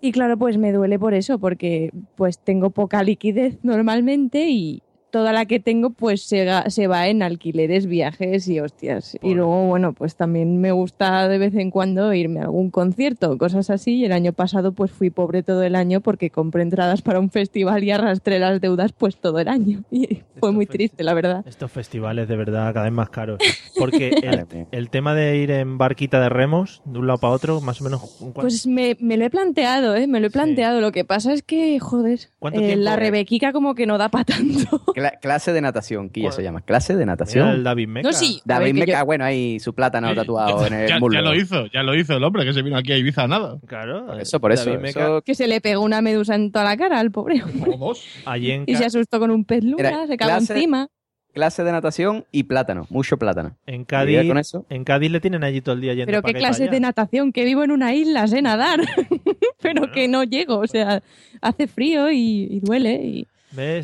[0.00, 4.82] Y claro, pues me duele por eso, porque pues tengo poca liquidez normalmente y
[5.16, 9.16] toda la que tengo pues se, va en alquileres, viajes y hostias.
[9.22, 13.38] Y luego, bueno, pues también me gusta de vez en cuando irme a algún concierto,
[13.38, 13.94] cosas así.
[13.94, 17.30] Y el año pasado pues fui pobre todo el año porque compré entradas para un
[17.30, 19.84] festival y arrastré las deudas pues todo el año.
[19.90, 21.42] Y fue muy triste, la verdad.
[21.48, 23.38] Estos festivales de verdad cada vez más caros.
[23.78, 24.10] Porque
[24.70, 27.84] el, tema de ir en barquita de remos, de un lado para otro, más o
[27.84, 28.20] menos...
[28.20, 30.06] ¿un Pues me, me lo he planteado, ¿eh?
[30.06, 30.82] Me lo he planteado.
[30.82, 34.24] Lo que pasa es que, joder, ¿Cuánto eh, la Rebequica como que no da para
[34.24, 34.82] tanto.
[35.12, 36.60] Cla- clase de natación, Quilla se llama.
[36.62, 37.48] Clase de natación.
[37.48, 38.08] el David Meca.
[38.08, 38.40] No, sí.
[38.44, 41.20] David Meca, yo- bueno, ahí su plátano Sí, tatuado en el ya, muslo.
[41.20, 43.28] ya lo hizo, ya lo hizo el hombre que se vino aquí a Ibiza a
[43.28, 43.58] nada.
[43.66, 44.06] Claro.
[44.06, 44.64] Por eso, por eso.
[44.70, 47.42] David Meca, eso- Que se le pegó una medusa en toda la cara al pobre.
[48.24, 50.88] allí en, Y se asustó con un pez luna, Era se cagó clase- encima.
[51.32, 53.58] Clase de natación y plátano, mucho plátano.
[53.66, 56.32] en Cádiz, con eso, en Cádiz le tienen allí todo el día yendo Pero qué
[56.32, 58.80] clase de natación, que vivo en una isla, sé nadar.
[59.60, 61.02] Pero que no llego, o sea,
[61.42, 62.94] hace frío y, y duele.
[63.04, 63.26] Y...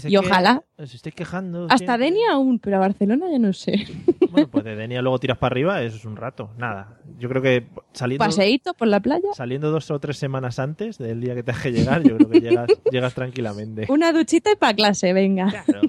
[0.04, 0.62] Y ojalá.
[0.76, 1.64] Os estáis quejando.
[1.64, 2.06] Hasta siempre.
[2.06, 3.72] Denia aún, pero a Barcelona ya no sé.
[4.32, 6.48] Bueno, pues de Denia luego tiras para arriba, eso es un rato.
[6.56, 6.98] Nada.
[7.18, 11.20] Yo creo que saliendo, Paseíto por la playa, saliendo dos o tres semanas antes del
[11.20, 13.86] día que te que llegar, yo creo que llegas, llegas tranquilamente.
[13.90, 15.64] una duchita y para clase, venga.
[15.66, 15.82] Claro.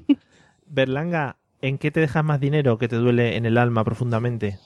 [0.66, 4.60] Berlanga, ¿en qué te dejas más dinero que te duele en el alma profundamente?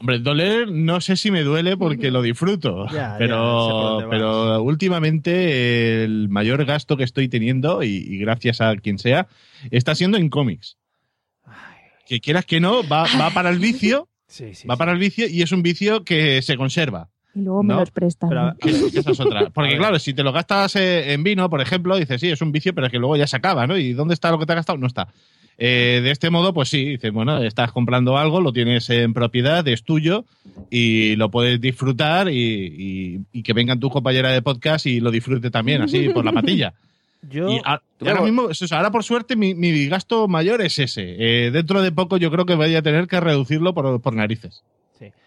[0.00, 6.28] Hombre, doler no sé si me duele porque lo disfruto, Ya, pero, pero últimamente el
[6.28, 9.26] mayor gasto que estoy teniendo, y, y gracias a quien sea,
[9.70, 10.76] está siendo en cómics.
[12.06, 14.68] Que quieras que no, va, va para el vicio, Sí, sí.
[14.68, 14.78] va sí.
[14.78, 17.08] para el vicio y es un vicio que se conserva.
[17.34, 18.28] Y luego me No, los prestan.
[18.30, 18.54] Pero,
[18.94, 19.50] esa es otra.
[19.54, 22.52] Porque claro, si te lo gastas eh, en vino, por ejemplo, dices, sí, es un
[22.52, 23.76] vicio, pero es que luego ya se acaba, ¿no?
[23.76, 24.78] ¿Y dónde está lo que te has gastado?
[24.78, 25.08] No está.
[25.60, 29.66] Eh, de este modo, pues sí, dices, bueno, estás comprando algo, lo tienes en propiedad,
[29.66, 30.24] es tuyo
[30.70, 35.10] y lo puedes disfrutar y, y- y que vengan tus compañeras de podcast y lo
[35.10, 36.74] disfrute también, así, por la patilla.
[37.30, 40.78] yo, Y, a- Tú y ahora mismo, ahora por suerte, mi, mi gasto mayor es
[40.78, 41.16] ese.
[41.18, 44.62] Eh, dentro de poco yo creo que voy a tener que reducirlo por, por narices.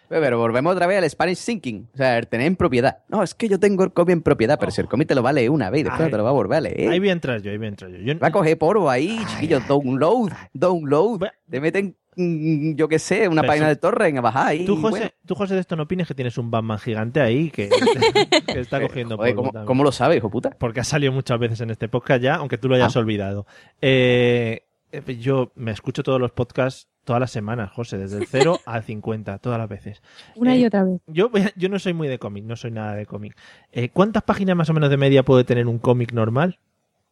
[0.09, 1.87] Pero volvemos otra vez al Spanish Thinking.
[1.93, 2.97] O sea, el tener en propiedad.
[3.07, 5.23] No, es que yo tengo el cómic en propiedad, pero si el cómic te lo
[5.23, 6.11] va a leer una vez y después Ay.
[6.11, 6.89] te lo va a volver a leer.
[6.89, 7.97] ahí voy a entrar yo, ahí voy a entrar yo.
[7.99, 9.65] Yo- Va a coger polvo ahí, chiquillos.
[9.67, 11.19] Download, download.
[11.19, 11.33] Bueno.
[11.49, 14.65] Te meten, mm, yo qué sé, una Pero página de torre a bajar ahí.
[14.65, 15.05] Tú, José, bueno.
[15.25, 17.69] tú, José, de esto no opines que tienes un Batman gigante ahí que,
[18.47, 19.67] que está cogiendo Joder, polvo ¿cómo, también.
[19.67, 20.49] cómo lo sabes, hijo puta?
[20.59, 22.99] Porque ha salido muchas veces en este podcast ya, aunque tú lo hayas Ah.
[22.99, 23.45] olvidado.
[23.81, 28.59] Eh, eh, yo me escucho todos los podcasts Todas las semanas, José, desde el 0
[28.65, 30.01] al 50, todas las veces.
[30.35, 31.01] Una y Eh, otra vez.
[31.07, 33.35] Yo, voy a- yo no soy muy de cómic, no soy nada de cómic.
[33.71, 36.59] Eh, ¿Cuántas páginas más o menos de media puede tener un cómic normal?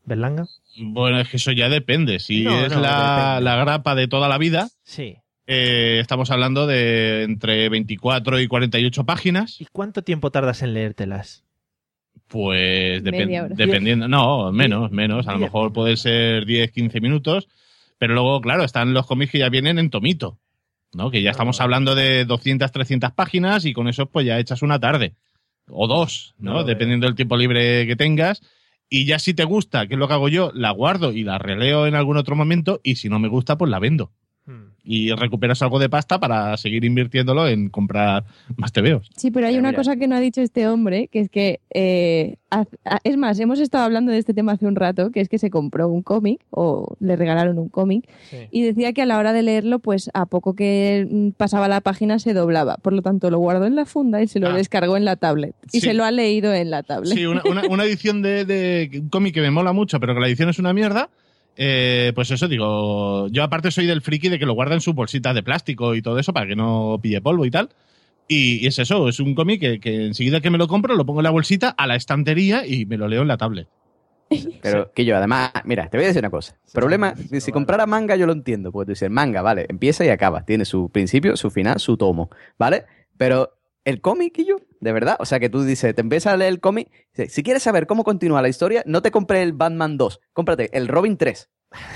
[0.06, 0.46] ¿Berlanga?
[0.80, 2.20] Bueno, es que eso ya depende.
[2.20, 3.42] Si No, es no, la, depende.
[3.46, 5.18] la grapa de toda la vida, Sí.
[5.48, 9.60] eh, estamos hablando de entre 24 y 48 páginas.
[9.60, 11.44] ¿Y cuánto tiempo tardas en leértelas?
[12.28, 13.56] Pues depen- Media hora.
[13.56, 15.28] dependiendo, no, menos, menos.
[15.28, 17.48] A lo mejor puede ser 10, 15 minutos.
[18.00, 20.40] Pero luego, claro, están los cómics que ya vienen en tomito.
[20.94, 21.12] ¿no?
[21.12, 24.80] Que ya estamos hablando de 200, 300 páginas y con eso pues ya echas una
[24.80, 25.16] tarde.
[25.70, 26.64] O dos, No ¿no?
[26.64, 28.42] Dependiendo del tiempo libre que tengas.
[28.90, 31.38] Y ya si te gusta, que es lo que hago yo, la guardo y la
[31.38, 32.82] releo en algún otro momento.
[32.84, 34.12] Y si no me gusta, pues la vendo.
[34.92, 38.24] Y recuperas algo de pasta para seguir invirtiéndolo en comprar
[38.58, 39.08] más TVOs.
[39.16, 39.78] Sí, pero hay una mira.
[39.78, 42.38] cosa que no ha dicho este hombre, que es que, eh,
[43.04, 45.52] es más, hemos estado hablando de este tema hace un rato, que es que se
[45.52, 48.38] compró un cómic o le regalaron un cómic Sí.
[48.50, 52.18] y decía que a la hora de leerlo, pues a poco que pasaba la página
[52.18, 52.78] se doblaba.
[52.78, 54.54] Por lo tanto, lo guardó en la funda y se lo Ah.
[54.56, 55.54] descargó en la tablet.
[55.72, 55.88] Y Sí.
[55.88, 57.14] se lo ha leído en la tablet.
[57.16, 60.20] Sí, una, una- una edición de, de un cómic que me mola mucho, pero que
[60.22, 61.10] la edición es una mierda.
[61.62, 64.96] Eh, pues eso, digo, yo aparte soy del friki de que lo guarda en sus
[64.96, 67.68] bolsitas de plástico y todo eso para que no pille polvo y tal.
[68.30, 71.06] Y, y es eso, es un cómic que, que enseguida que me lo compro lo
[71.06, 73.68] pongo en la bolsita a la estantería y me lo leo en la tablet.
[74.62, 76.56] Pero que yo, además, mira, te voy a decir una cosa.
[76.74, 77.52] Problema, sí, sí, si vale.
[77.52, 80.90] comprara manga yo lo entiendo, porque tú dices, manga, vale, empieza y acaba, tiene su
[80.90, 82.86] principio, su final, su tomo, ¿vale?
[83.18, 86.38] Pero el cómic, y yo, de verdad, o sea que tú dices, te empiezas a
[86.38, 86.90] leer el cómic,
[87.28, 90.88] si quieres saber cómo continúa la historia, no te compres el Batman 2, cómprate el
[90.88, 91.50] Robin 3.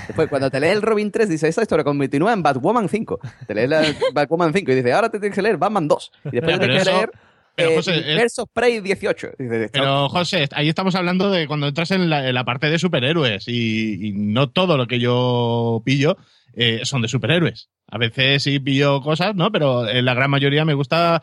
[0.06, 3.18] Después, cuando te lees el Robin 3, dices, esta historia continúa en Batwoman 5.
[3.46, 3.82] Te lees la
[4.12, 6.12] Batwoman 5 y dices, ahora te tienes que leer Batman 2.
[6.26, 7.10] Y después te tienes que eso- leer
[7.56, 9.28] pero, eh, José, Versus Prey 18.
[9.38, 12.68] Y dices, Pero José, ahí estamos hablando de cuando entras en la, en la parte
[12.68, 16.16] de superhéroes y, y no todo lo que yo pillo
[16.54, 17.68] eh, son de superhéroes.
[17.88, 19.52] A veces sí pillo cosas, ¿no?
[19.52, 21.22] Pero en la gran mayoría me gusta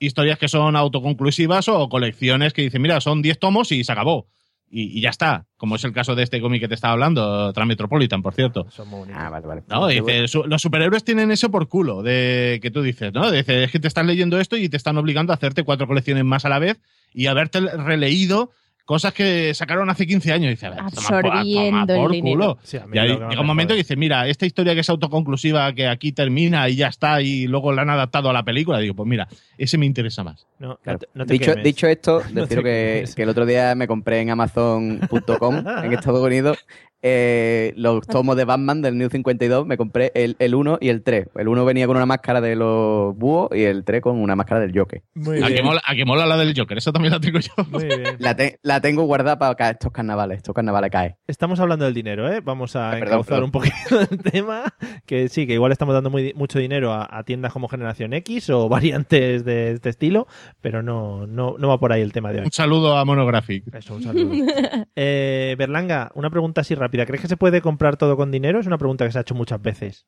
[0.00, 4.26] historias que son autoconclusivas o colecciones que dicen, mira, son 10 tomos y se acabó.
[4.72, 5.46] Y, y ya está.
[5.56, 8.66] Como es el caso de este cómic que te estaba hablando, Transmetropolitan, por cierto.
[8.70, 9.20] Son muy bonitos.
[9.20, 9.62] Ah, vale, vale.
[9.68, 13.30] No, dice, su- los superhéroes tienen eso por culo, de que tú dices, ¿no?
[13.32, 16.24] Dice, es que te están leyendo esto y te están obligando a hacerte cuatro colecciones
[16.24, 16.80] más a la vez
[17.12, 18.52] y haberte releído
[18.90, 20.46] cosas que sacaron hace 15 años.
[20.48, 22.34] Y dice, a ver, toma por- Absorbiendo toma el por dinero.
[22.40, 22.58] culo.
[22.64, 25.86] Sí, Y ahí llega un momento que dice, mira, esta historia que es autoconclusiva, que
[25.86, 29.08] aquí termina y ya está, y luego la han adaptado a la película, digo, pues
[29.08, 30.44] mira, ese me interesa más.
[30.58, 30.98] No, no Claro.
[30.98, 33.14] te- no te dicho, dicho esto, No que, quemes.
[33.14, 36.58] que el otro día me compré en Amazon.com en Estados Unidos
[37.02, 39.66] eh, los tomos de Batman del New 52.
[39.66, 41.28] Me compré el, el 1 y el 3.
[41.36, 44.60] El 1 venía con una máscara de los búhos y el 3 con una máscara
[44.60, 45.02] del Joker.
[45.14, 47.52] Muy A que, mola, a que mola la del Joker, eso también la tengo yo.
[47.70, 48.02] Muy bien.
[48.18, 50.38] La, te- la tengo guardada para estos carnavales.
[50.38, 51.16] Estos carnavales caen.
[51.26, 52.40] Estamos hablando del dinero, ¿eh?
[52.40, 53.44] Vamos a perdón, perdón.
[53.44, 54.64] un poquito el tema.
[55.06, 58.50] Que sí, que igual estamos dando muy, mucho dinero a, a tiendas como Generación X
[58.50, 60.26] o variantes de este estilo,
[60.60, 62.44] pero no, no, no va por ahí el tema de hoy.
[62.46, 63.74] Un saludo a Monographic.
[63.74, 64.30] Eso, un saludo.
[64.96, 66.89] Eh, Berlanga, una pregunta así rápida.
[66.90, 68.60] ¿Crees que se puede comprar todo con dinero?
[68.60, 70.06] Es una pregunta que se ha hecho muchas veces.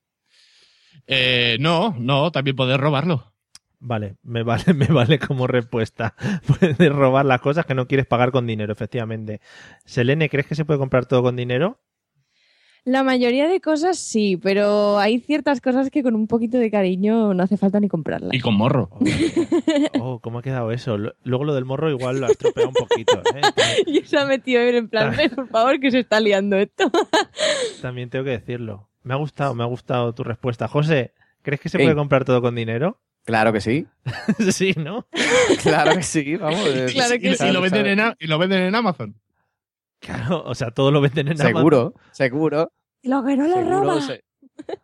[1.06, 3.32] Eh, no, no, también poder robarlo.
[3.80, 6.14] Vale, me vale, me vale como respuesta.
[6.46, 9.40] Puedes robar las cosas que no quieres pagar con dinero, efectivamente.
[9.84, 11.80] Selene, ¿crees que se puede comprar todo con dinero?
[12.84, 17.32] La mayoría de cosas sí, pero hay ciertas cosas que con un poquito de cariño
[17.32, 18.34] no hace falta ni comprarlas.
[18.34, 18.90] Y con morro.
[20.00, 20.96] Oh, ¿cómo ha quedado eso?
[21.22, 23.22] Luego lo del morro igual lo ha estropeado un poquito.
[23.36, 23.40] ¿eh?
[23.86, 26.90] Y se ha metido en plan, "Ven, por favor, que se está liando esto.
[27.82, 28.88] También tengo que decirlo.
[29.04, 30.66] Me ha gustado, me ha gustado tu respuesta.
[30.66, 31.12] José,
[31.42, 32.98] ¿crees que se puede comprar todo con dinero?
[33.24, 33.86] Claro que sí.
[34.50, 35.06] sí, ¿no?
[35.62, 36.34] Claro que sí.
[36.36, 36.68] Vamos.
[36.92, 37.46] Claro que y, sí.
[37.46, 39.14] y lo venden en, A- y lo venden en Amazon.
[40.02, 41.56] Claro, o sea, todo lo venden en Amazon.
[41.56, 42.72] Seguro, seguro.
[43.02, 44.00] Lo que no le seguro roba.
[44.02, 44.22] se-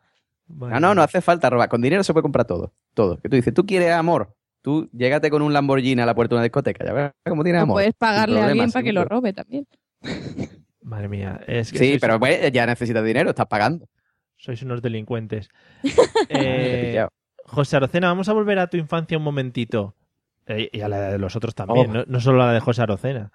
[0.49, 1.69] Madre No, no, no hace falta robar.
[1.69, 2.73] Con dinero se puede comprar todo.
[2.95, 3.19] Todo.
[3.19, 4.35] Que tú dices, tú quieres amor.
[4.63, 6.85] Tú llégate con un Lamborghini a la puerta de una discoteca.
[6.85, 7.75] Ya verás cómo tienes amor.
[7.77, 9.17] puedes pagarle a alguien para que lo seguro.
[9.17, 9.67] robe también.
[10.83, 11.41] Madre mía.
[11.47, 13.87] Es que Sí, sois, pero pues, ya necesitas dinero, estás pagando.
[14.37, 15.49] sois unos delincuentes.
[16.29, 17.07] Eh.
[17.45, 19.95] José Arocena, vamos a volver a tu infancia un momentito.
[20.47, 21.93] Eh, y a la de los otros también, Oh.
[21.93, 23.33] no, no solo a la de José Arocena.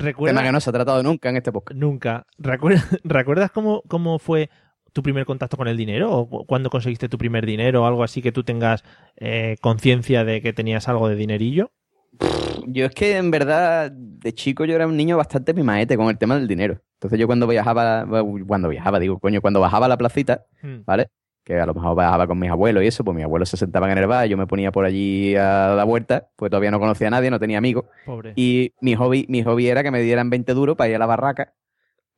[0.00, 0.34] ¿Recuerdas?
[0.34, 1.78] Tema que no se ha tratado nunca en este podcast.
[1.78, 2.26] Nunca.
[2.38, 4.50] ¿Recuerdas, ¿recuerdas cómo, cómo fue
[4.92, 6.10] tu primer contacto con el dinero?
[6.10, 7.82] ¿O cu- cuándo conseguiste tu primer dinero?
[7.82, 8.82] O algo así que tú tengas
[9.16, 11.70] eh, conciencia de que tenías algo de dinerillo.
[12.66, 16.18] Yo es que en verdad de chico yo era un niño bastante mimaete con el
[16.18, 16.80] tema del dinero.
[16.94, 18.04] Entonces yo cuando viajaba,
[18.46, 20.80] cuando viajaba, digo, coño, cuando bajaba a la placita, Hmm.
[20.84, 21.08] ¿vale?
[21.50, 23.90] Que a lo mejor bajaba con mis abuelos y eso, pues mis abuelos se sentaban
[23.90, 27.08] en el bar, yo me ponía por allí a la vuelta, pues todavía no conocía
[27.08, 27.86] a nadie, no tenía amigos.
[28.06, 28.34] Pobre.
[28.36, 31.06] Y mi hobby, mi hobby era que me dieran 20 duros para ir a la
[31.06, 31.54] barraca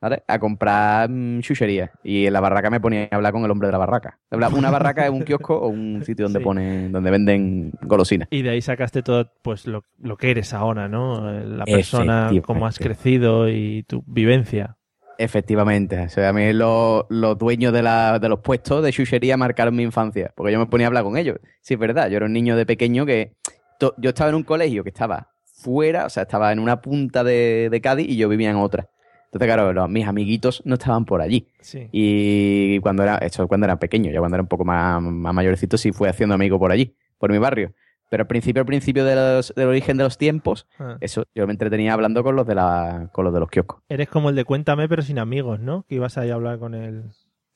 [0.02, 0.22] ¿vale?
[0.26, 1.90] A comprar mm, chucherías.
[2.02, 4.18] Y en la barraca me ponía a hablar con el hombre de la barraca.
[4.30, 6.44] Una barraca es un kiosco o un sitio donde Sí.
[6.44, 8.28] ponen, donde venden golosinas.
[8.30, 11.30] Y de ahí sacaste todo pues lo, lo que eres ahora, ¿no?
[11.30, 14.76] La persona, cómo has crecido y tu vivencia.
[15.18, 15.98] Efectivamente.
[16.00, 19.74] O sea, a mí los, los dueños de, la- de los puestos de chuchería marcaron
[19.74, 20.32] mi infancia.
[20.36, 21.38] Porque yo me ponía a hablar con ellos.
[21.60, 22.08] Sí, es verdad.
[22.08, 23.34] Yo era un niño de pequeño que.
[23.78, 27.22] to- Yo estaba en un colegio que estaba fuera, o sea, estaba en una punta
[27.22, 28.88] de, de Cádiz y yo vivía en otra.
[29.26, 31.48] Entonces, claro, los- mis amiguitos no estaban por allí.
[31.60, 31.88] Sí.
[31.92, 35.78] Y cuando era, esto cuando era pequeño, ya cuando era un poco más, más mayorcito,
[35.78, 37.72] sí fui haciendo amigos por allí, por mi barrio.
[38.12, 40.98] Pero al principio, al principio de los- del origen de los tiempos, Ah.
[41.00, 43.80] eso, yo me entretenía hablando con los de la, con los de los kioscos.
[43.88, 45.86] Eres como el de Cuéntame, pero sin amigos, ¿no?
[45.88, 47.04] Que ibas ahí a hablar con él.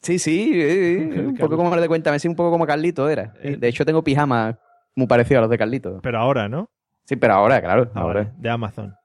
[0.01, 3.07] Sí, sí, eh, eh, un poco como el de Cuéntame, sí, un poco como Carlito
[3.11, 3.35] era.
[3.43, 4.59] Sí, De hecho, tengo pijama
[4.95, 6.01] muy parecido a los de Carlito.
[6.03, 6.71] Pero ahora, ¿no?
[7.05, 8.33] Sí, pero ahora, claro, Ah, ahora.
[8.39, 8.96] De Amazon.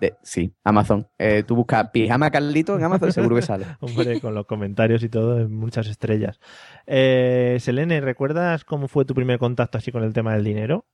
[0.00, 1.06] De- sí, Amazon.
[1.18, 3.64] Eh, tú buscas pijama Carlito en Amazon, seguro que sale.
[3.80, 6.38] Hombre, con los comentarios y todo, en muchas estrellas.
[6.86, 10.84] Eh, Selene, ¿recuerdas cómo fue tu primer contacto así con el tema del dinero?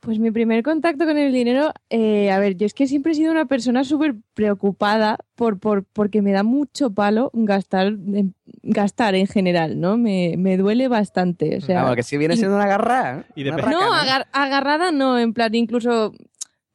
[0.00, 3.14] Pues mi primer contacto con el dinero, eh, a ver, yo es que siempre he
[3.14, 9.14] sido una persona súper preocupada por, por, porque me da mucho palo gastar en, gastar
[9.14, 9.96] en general, ¿no?
[9.96, 11.56] Me, me duele bastante.
[11.56, 13.20] O sea, que si viene siendo una garra.
[13.20, 13.32] ¿eh?
[13.34, 16.12] Y de Una no, agar- agarrada no, en plan, incluso,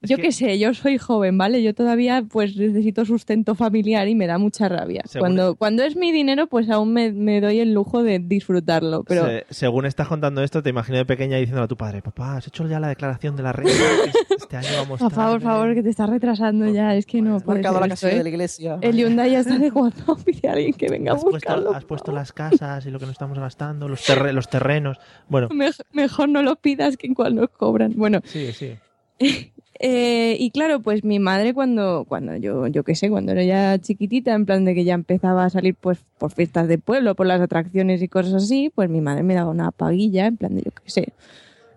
[0.02, 1.62] yo qué sé, yo soy joven, ¿vale?
[1.62, 5.04] Yo todavía pues necesito sustento familiar y me da mucha rabia.
[5.20, 9.26] Cuando, cuando es mi dinero, pues aún me, me doy el lujo de disfrutarlo, pero...
[9.26, 12.48] Se- según estás contando esto, te imagino de pequeña diciendo a tu padre, papá, ¿has
[12.48, 13.74] hecho ya la declaración de la renta?
[13.74, 15.32] Que Este año vamos Por favor, tarde".
[15.34, 18.12] por favor, que te estás retrasando ya, es que no puede Marcado ser la casilla
[18.14, 18.18] ¿eh?
[18.18, 18.78] de la iglesia.
[18.82, 21.74] El Hyundai ya está de cuando pide a alguien que venga a Has puesto, buscarlo.
[21.76, 24.98] has puesto las casas y lo que nos estamos gastando, los, terre- los terrenos.
[25.28, 27.94] Bueno, Mej- mejor no lo pidas que en cual nos cobran.
[27.98, 28.76] Bueno, sí, sí.
[29.82, 33.80] eh, y claro, pues mi madre cuando, cuando yo, yo qué sé, cuando era ya
[33.80, 37.28] chiquitita, en plan de que ya empezaba a salir pues por fiestas de pueblo, por
[37.28, 40.64] las atracciones y cosas así, pues mi madre me daba una paguilla, en plan de
[40.64, 41.14] yo qué sé,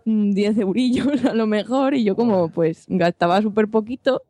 [0.04, 4.22] mm, 10 eurillos a lo mejor, y yo como pues gastaba súper poquito,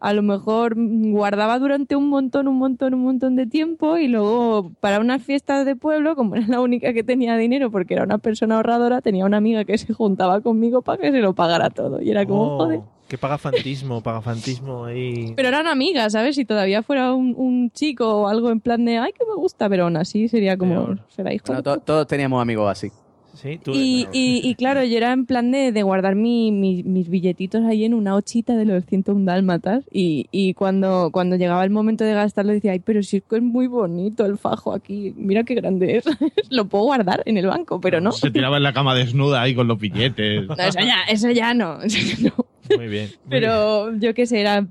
[0.00, 4.08] a lo mejor mm, guardaba durante un montón, un montón, un montón de tiempo y
[4.08, 8.04] luego para unas fiestas de pueblo, como era la única que tenía dinero porque era
[8.04, 11.70] una persona ahorradora, tenía una amiga que se juntaba conmigo para que se lo pagara
[11.70, 12.02] todo.
[12.02, 12.80] Y era como, Oh, joder.
[13.08, 15.32] Que pagafantismo, pagafantismo ahí.
[15.34, 16.36] Pero eran amigas, ¿sabes?
[16.36, 19.68] Si todavía fuera un, un chico o algo en plan de, ay, que me gusta,
[19.68, 21.00] pero aún así sería como, Peor.
[21.08, 21.46] será hijo.
[21.48, 22.90] No, de to- todos teníamos amigos así.
[23.34, 23.70] Sí, tú.
[23.72, 27.64] Y, y, y claro, yo era en plan de, de guardar mi- mi- mis billetitos
[27.64, 32.02] ahí en una ochita de los 101 dálmatas y, y cuando, cuando llegaba el momento
[32.04, 35.44] de gastarlo decía, ay, pero si es que es muy bonito el fajo aquí, mira
[35.44, 36.04] qué grande es,
[36.50, 38.10] lo puedo guardar en el banco, pero no.
[38.10, 40.46] Se tiraba en la cama desnuda ahí con los billetes.
[40.48, 41.80] No, eso ya, eso ya no.
[41.82, 42.44] eso ya no.
[42.76, 43.08] Muy bien.
[43.24, 43.42] muy bien.
[43.42, 44.66] Pero yo qué sé, era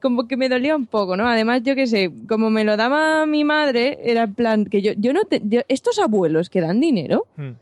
[0.00, 1.28] como que me dolía un poco, ¿no?
[1.28, 4.92] Además, yo qué sé, como me lo daba mi madre, era en plan que yo,
[4.96, 7.52] yo no te, yo- estos abuelos que dan dinero, Hmm.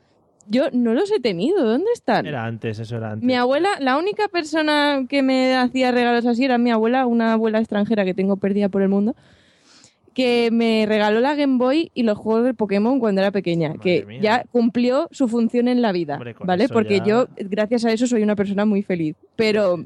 [0.48, 2.26] yo no los he tenido, ¿dónde están?
[2.26, 3.26] Era antes, eso era antes.
[3.26, 7.58] Mi abuela, la única persona que me hacía regalos así era mi abuela, una abuela
[7.58, 9.14] extranjera que tengo perdida por el mundo,
[10.14, 13.80] que me regaló la Game Boy y los juegos de Pokémon cuando era pequeña, Madre
[13.82, 14.20] que mía.
[14.20, 16.68] ya cumplió su función en la vida, Hombre, ¿vale?
[16.68, 19.16] Porque ya- yo, gracias a eso, soy una persona muy feliz.
[19.36, 19.84] Pero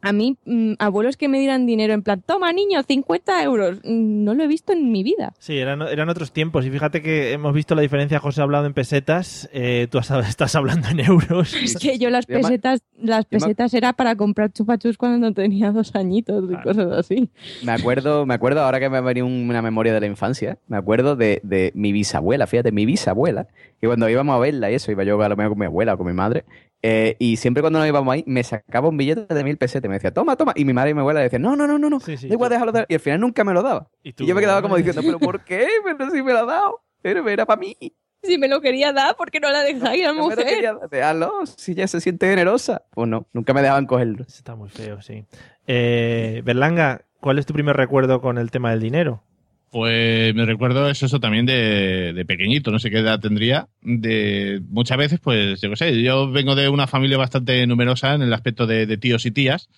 [0.00, 4.24] a mí, mm, abuelos que me dieran dinero en plan, toma niño, 50 euros, mm,
[4.24, 5.32] no lo he visto en mi vida.
[5.38, 6.64] Sí, eran, eran otros tiempos.
[6.64, 8.20] Y fíjate que hemos visto la diferencia.
[8.20, 11.52] José ha hablado en pesetas, eh, tú has- estás hablando en euros.
[11.54, 16.44] Es que yo las pesetas, las pesetas era para comprar chupachus cuando tenía dos añitos
[16.44, 16.62] y Claro.
[16.64, 17.30] cosas así.
[17.64, 20.76] Me acuerdo, me acuerdo ahora que me ha venido una memoria de la infancia, me
[20.76, 23.48] acuerdo de, de mi bisabuela, fíjate, mi bisabuela,
[23.80, 25.94] que cuando íbamos a verla y eso, iba yo a lo mejor con mi abuela
[25.94, 26.44] o con mi madre,
[26.82, 29.88] eh, y siempre cuando nos íbamos ahí, me sacaba un billete de mil pesetas y
[29.88, 31.90] me decía, toma, toma, y mi madre y mi abuela decían, no, no, no, no,
[31.90, 32.86] no, Sí, sí, da igual, tú- déjalo, déjalo.
[32.88, 33.88] y al final nunca me lo daba.
[34.02, 35.66] Y yo me quedaba como diciendo, pero ¿por qué?
[35.84, 37.76] Pero si me lo ha dado, pero era para mí.
[38.22, 40.24] Si me lo quería dar, ¿por qué no la dejáis a la Yo me lo
[40.42, 40.46] mujer?
[40.46, 42.82] quería dar, déjalo, si ella se siente generosa.
[42.90, 44.24] Pues no, nunca me dejaban cogerlo.
[44.26, 45.24] Eso Está muy feo, sí.
[45.68, 49.22] Eh, Berlanga, ¿cuál es tu primer recuerdo con el tema del dinero?
[49.70, 53.68] Pues me recuerdo es eso también de, de pequeñito, no sé qué edad tendría.
[53.82, 58.22] De muchas veces, pues yo qué sé, yo vengo de una familia bastante numerosa en
[58.22, 59.68] el aspecto de, de tíos y tías.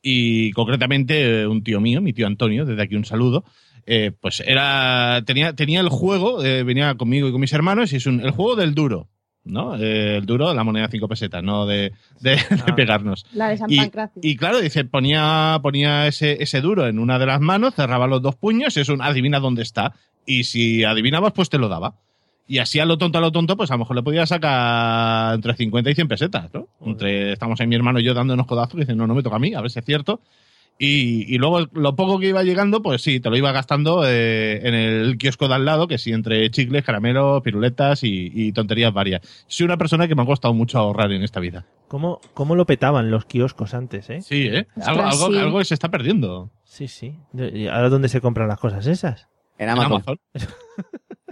[0.00, 3.44] Y concretamente eh, un tío mío, mi tío Antonio, desde aquí un saludo.
[3.86, 7.96] eh, pues era tenía, tenía el juego, eh, venía conmigo y con mis hermanos, y
[7.96, 9.08] es un, el juego del duro,
[9.44, 9.76] ¿no?
[9.76, 12.74] Eh, el duro, la moneda de 5 pesetas, no de, de- de Ah.
[12.76, 13.26] pegarnos.
[13.32, 14.20] La de San Y, Pancracio.
[14.24, 18.22] y claro, dice, ponía, ponía ese, ese duro en una de las manos, cerraba los
[18.22, 19.94] dos puños y es un adivina dónde está.
[20.26, 21.94] Y si adivinabas, pues te lo daba.
[22.46, 25.34] Y así a lo tonto, a lo tonto, pues a lo mejor le podía sacar
[25.34, 26.68] entre 50 y 100 pesetas, ¿no?
[26.84, 29.22] Entre, estamos ahí mi hermano y yo dando unos codazos y dicen, no, no me
[29.22, 30.20] toca a mí, a ver si es cierto.
[30.78, 34.66] Y, y luego lo poco que iba llegando, pues sí, te lo iba gastando eh,
[34.66, 38.92] en el kiosco de al lado, que sí, entre chicles, caramelos, piruletas y, y tonterías
[38.92, 39.20] varias.
[39.46, 41.66] Soy una persona que me ha costado mucho ahorrar en esta vida.
[41.88, 44.22] ¿Cómo, ¿Cómo lo petaban los kioscos antes, eh?
[44.22, 44.66] Sí, ¿eh?
[44.82, 46.50] Algo, algo, algo se está perdiendo.
[46.64, 47.14] Sí, sí.
[47.34, 49.28] ¿Y ahora dónde se compran las cosas esas?
[49.62, 50.18] En En Amazon.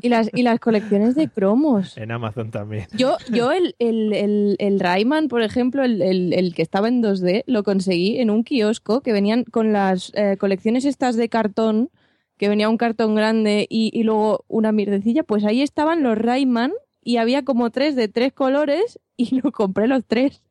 [0.03, 1.99] Y las, y las colecciones de cromos.
[1.99, 2.87] En Amazon también.
[2.95, 7.03] Yo, yo el, el, el, el Rayman, por ejemplo, el, el, el que estaba en
[7.03, 11.91] 2D, lo conseguí en un kiosco que venían con las eh, colecciones estas de cartón,
[12.39, 16.73] que venía un cartón grande y, y luego una mierdecilla, pues ahí estaban los Rayman
[17.03, 20.43] y había como tres de tres colores y lo compré los tres.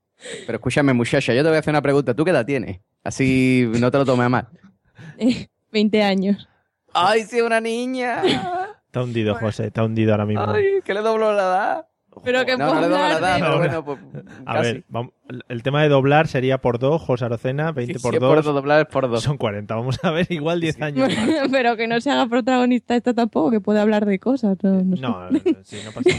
[0.46, 2.14] Pero escúchame, muchacha, yo te voy a hacer una pregunta.
[2.14, 2.82] ¿Tú qué edad tienes?
[3.04, 4.48] Así no te lo tomes a mal.
[5.72, 6.48] 20 años.
[6.94, 8.22] ¡Ay, sí, una niña!
[8.86, 9.68] Está hundido, José.
[9.68, 10.46] Está hundido ahora mismo.
[10.50, 11.88] ¡Ay, que le dobló la edad!
[12.24, 14.00] Pero que No, no le doy la edad, pero bueno, pues
[14.46, 14.74] A casi.
[14.74, 15.12] ver, vamos-
[15.48, 18.36] el tema de doblar sería por 2, José Arocena, 20 Sí, por sí, es 2.
[18.46, 19.22] por doblar es por dos.
[19.22, 19.76] Son 40.
[19.76, 21.08] Vamos a ver, igual 10 años.
[21.16, 21.30] más.
[21.52, 24.58] Pero que no se haga protagonista esta tampoco, que puede hablar de cosas.
[24.64, 25.02] No, no sé.
[25.04, 26.10] No, no, no, sí, no pasa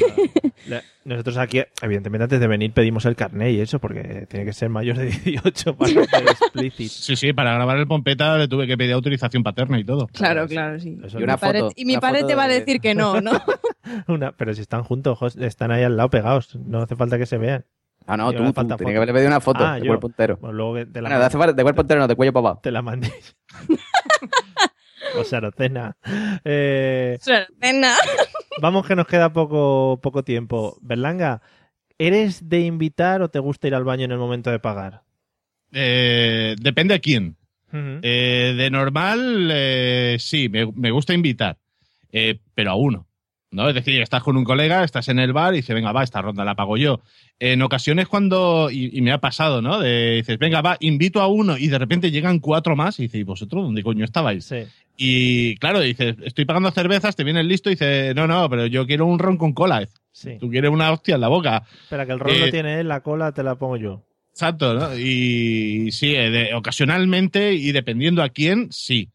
[0.69, 0.83] nada.
[1.05, 4.69] Nosotros aquí, evidentemente, antes de venir pedimos el carnet y eso, porque tiene que ser
[4.69, 6.91] mayor de 18 para ser explícito.
[6.95, 10.07] Sí, sí, para grabar el Pompeta le tuve que pedir autorización paterna y todo.
[10.09, 10.99] Claro, claro, sí.
[11.03, 12.81] Eso Y una Mi padre- foto, y mi padre foto te va a de- decir
[12.81, 13.33] que no, ¿no?
[14.07, 16.57] una- pero si están juntos, José, están ahí al lado pegados.
[16.57, 17.65] No hace falta que se vean.
[18.07, 18.53] Ah, no, Y tú, tú.
[18.53, 18.77] foto.
[18.77, 19.87] que haberle pedido una foto Ah, de yo.
[19.89, 20.37] cuerpo entero.
[20.41, 22.61] Bueno, luego que te la, Bueno, de, cuerpo entero no, de cuello para abajo.
[22.63, 23.37] te la mandéis.
[25.15, 25.97] José Arocena.
[26.45, 27.19] Eh,
[28.61, 30.79] vamos que nos queda poco, poco tiempo.
[30.83, 31.43] Berlanga,
[31.99, 35.03] ¿eres de invitar o te gusta ir al baño en el momento de pagar?
[35.73, 37.37] Eh, depende a quién.
[37.73, 41.57] Eh, de normal, eh, sí, me, me gusta invitar,
[42.11, 43.07] eh, pero a uno.
[43.53, 43.69] ¿No?
[43.69, 46.23] Es decir, estás con un colega, estás en el bar y dice, venga, va, esta
[46.23, 47.01] ronda la pago yo.
[47.39, 49.81] En ocasiones cuando, y, y me ha pasado, ¿no?
[49.81, 53.21] De, dices, venga, va, invito a uno y de repente llegan cuatro más y dices,
[53.21, 54.45] ¿y vosotros dónde coño estabais?
[54.45, 54.65] Sí.
[54.97, 58.67] Y claro, dices, estoy pagando cervezas, te viene el listo y dice, no, no, pero
[58.67, 59.89] yo quiero un ron con cola.
[60.13, 60.37] Sí.
[60.39, 61.63] Tú quieres una hostia en la boca.
[61.85, 64.03] Espera, que el rol Eh, lo tiene él, la cola te la pongo yo.
[64.33, 64.97] Exacto, ¿no?
[64.99, 69.09] Y sí, eh, de- ocasionalmente y dependiendo a quién, sí.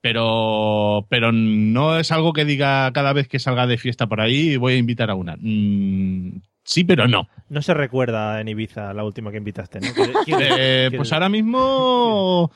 [0.00, 4.56] Pero, pero no es algo que diga cada vez que salga de fiesta por ahí
[4.56, 5.36] voy a invitar a una.
[5.40, 7.28] Mm, sí, pero no.
[7.48, 9.86] No se recuerda en Ibiza la última que invitaste, ¿no?
[9.94, 10.56] ¿Quieres- quieres- Eh,
[10.90, 12.50] quieres- pues ahora mismo.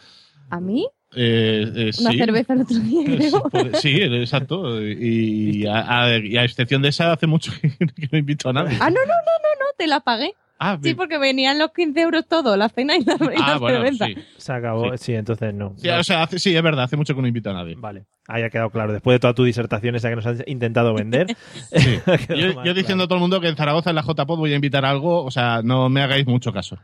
[0.50, 0.86] ¿A mí?
[1.14, 2.18] eh, eh, Una sí.
[2.18, 3.42] cerveza el otro día, creo.
[3.50, 4.80] Pues Sí, exacto.
[4.82, 8.52] Y a, a- y a excepción de esa, hace mucho que, que no invito a
[8.52, 8.78] nadie.
[8.80, 9.12] Ah, no, no, no,
[9.42, 10.32] no, no, te la pagué.
[10.64, 13.58] Ah, Sí, porque venían los 15 euros todo, la cena y la, y ah, la
[13.58, 14.06] bueno, cerveza.
[14.06, 14.14] sí.
[14.36, 14.96] Se acabó.
[14.96, 15.74] Sí, entonces no.
[15.76, 15.98] Sí, No.
[15.98, 17.74] o sea, hace- sí, es verdad, hace mucho que no invito a nadie.
[17.76, 18.92] Vale, ahí ha quedado claro.
[18.92, 21.26] Después de toda tu disertación esa que nos has intentado vender.
[22.64, 24.84] Yo diciendo a todo el mundo que en Zaragoza, en la JPod, voy a invitar
[24.84, 26.78] algo, o sea, no me hagáis mucho caso.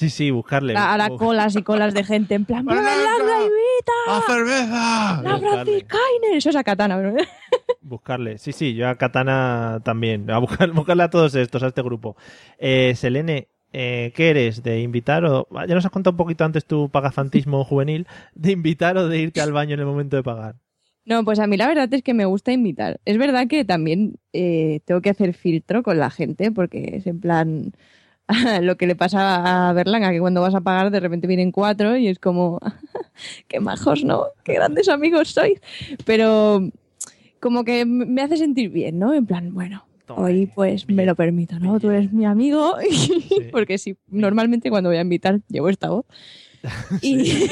[0.00, 0.72] Sí, sí, buscarle.
[0.72, 3.22] La- Ahora bu- colas y colas de gente en plan, ¡Pero ¡Berlanga!
[3.22, 3.92] la invita!
[4.08, 5.22] ¡A cerveza!
[5.22, 6.36] ¡La Franciscainer!
[6.36, 7.14] Eso es a Katana, bro.
[7.82, 8.38] Buscarle.
[8.38, 10.30] Sí, sí, yo a Katana también.
[10.30, 12.16] A buscar, buscarle a todos estos, a este grupo.
[12.58, 14.62] Eh, Selene, eh, ¿qué eres?
[14.62, 15.46] ¿De invitar o.?
[15.68, 18.06] Ya nos has contado un poquito antes tu pagafantismo juvenil.
[18.34, 20.54] ¿De invitar o de irte al baño en el momento de pagar?
[21.04, 23.00] No, pues a mí la verdad es que me gusta invitar.
[23.04, 27.20] Es verdad que también eh, tengo que hacer filtro con la gente porque es en
[27.20, 27.72] plan
[28.62, 31.96] lo que le pasa a Berlanga, que cuando vas a pagar de repente vienen cuatro
[31.96, 32.58] y es como,
[33.48, 34.26] qué majos, ¿no?
[34.44, 35.60] Qué grandes amigos sois.
[36.04, 36.62] Pero
[37.40, 39.14] como que me hace sentir bien, ¿no?
[39.14, 41.80] En plan, bueno, hoy pues me lo permito, ¿no?
[41.80, 42.76] Tú eres mi amigo.
[43.52, 46.06] porque sí, normalmente cuando voy a invitar llevo esta voz.
[47.00, 47.48] Y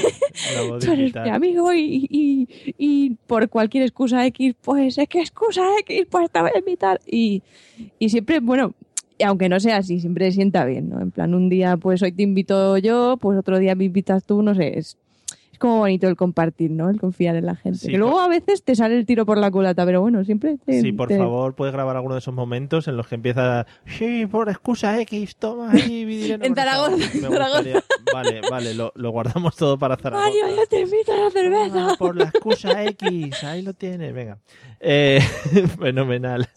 [0.81, 5.63] tú eres mi amigo y, y, y por cualquier excusa X, pues es que excusa
[5.81, 7.01] X, pues te voy a invitar.
[7.07, 7.43] Y,
[7.99, 8.75] y siempre, bueno,
[9.25, 11.01] aunque no sea así, siempre sienta bien, ¿no?
[11.01, 14.43] En plan, un día, pues hoy te invito yo, pues otro día me invitas tú,
[14.43, 14.97] no sé, es,
[15.53, 16.89] es como bonito el compartir, ¿no?
[16.89, 17.79] El confiar en la gente.
[17.81, 20.25] Sí, que luego por- a veces te sale el tiro por la culata, pero bueno,
[20.25, 20.81] siempre te...
[20.83, 23.67] Sí, por te- favor, puedes grabar alguno de esos momentos en los que empieza.
[23.87, 26.45] Sí, por excusa X, toma ahí mi dinero.
[26.45, 26.91] En por favor".
[27.01, 30.29] Zaragoza, gustaría- Vale, vale, lo, lo guardamos todo para Zaragoza.
[30.29, 31.89] Mario, yo te invito a la cerveza.
[31.91, 34.39] Ah, por la excusa X, ahí lo tienes, venga.
[34.81, 35.21] Eh,
[35.79, 36.49] fenomenal.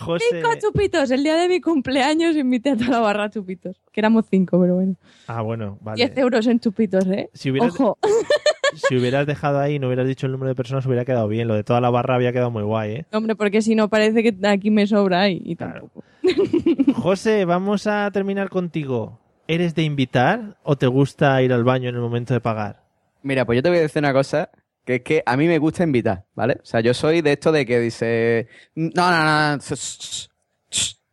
[0.00, 0.24] José.
[0.30, 1.10] Cinco chupitos.
[1.10, 3.76] El día de mi cumpleaños invité a toda la barra a chupitos.
[3.92, 4.94] Que éramos cinco, pero bueno.
[5.26, 5.96] Ah, bueno, vale.
[5.96, 7.30] 10 euros en chupitos, ¿eh?
[7.34, 7.98] Si hubieras, Ojo.
[8.74, 11.48] si hubieras dejado ahí y no hubieras dicho el número de personas, hubiera quedado bien.
[11.48, 13.06] Lo de toda la barra había quedado muy guay, ¿eh?
[13.12, 16.02] Hombre, porque si no parece que aquí me sobra y, y tampoco.
[16.94, 19.18] José, vamos a terminar contigo.
[19.48, 22.84] ¿Eres de invitar o te gusta ir al baño en el momento de pagar?
[23.22, 24.48] Mira, pues yo te voy a decir una cosa,
[24.84, 26.58] que es que a mí me gusta invitar, ¿vale?
[26.62, 29.58] O sea, yo soy de esto de que dice, no, no, no,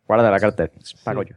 [0.08, 0.72] guarda la cartera,
[1.04, 1.36] pago yo,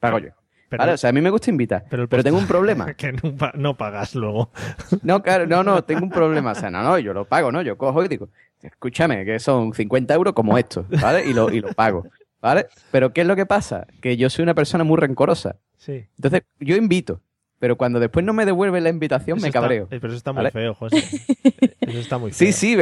[0.00, 0.30] pago yo.
[0.68, 0.92] Pero- ¿vale?
[0.94, 2.94] O sea, a mí me gusta invitar, Pero pero, tengo un problema.
[2.94, 4.50] que no, pa- no pagas luego.
[5.02, 6.52] No, claro, no, no, tengo un problema.
[6.52, 7.62] O sea, no, no, yo lo pago, ¿no?
[7.62, 8.28] Yo cojo y digo,
[8.62, 11.26] escúchame, que son 50 euros como esto, ¿vale?
[11.26, 12.06] Y lo, y lo pago,
[12.40, 12.66] ¿vale?
[12.90, 13.86] Pero ¿qué es lo que pasa?
[14.00, 15.56] Que yo soy una persona muy rencorosa.
[15.76, 16.06] Sí.
[16.16, 17.20] Entonces, yo invito,
[17.64, 19.84] pero cuando después no me devuelven la invitación, Eso me cabreo.
[19.84, 20.50] eh, pero eso está muy ¿vale?
[20.50, 20.98] feo, José.
[21.80, 22.46] Eso está muy feo.
[22.46, 22.76] Sí, sí,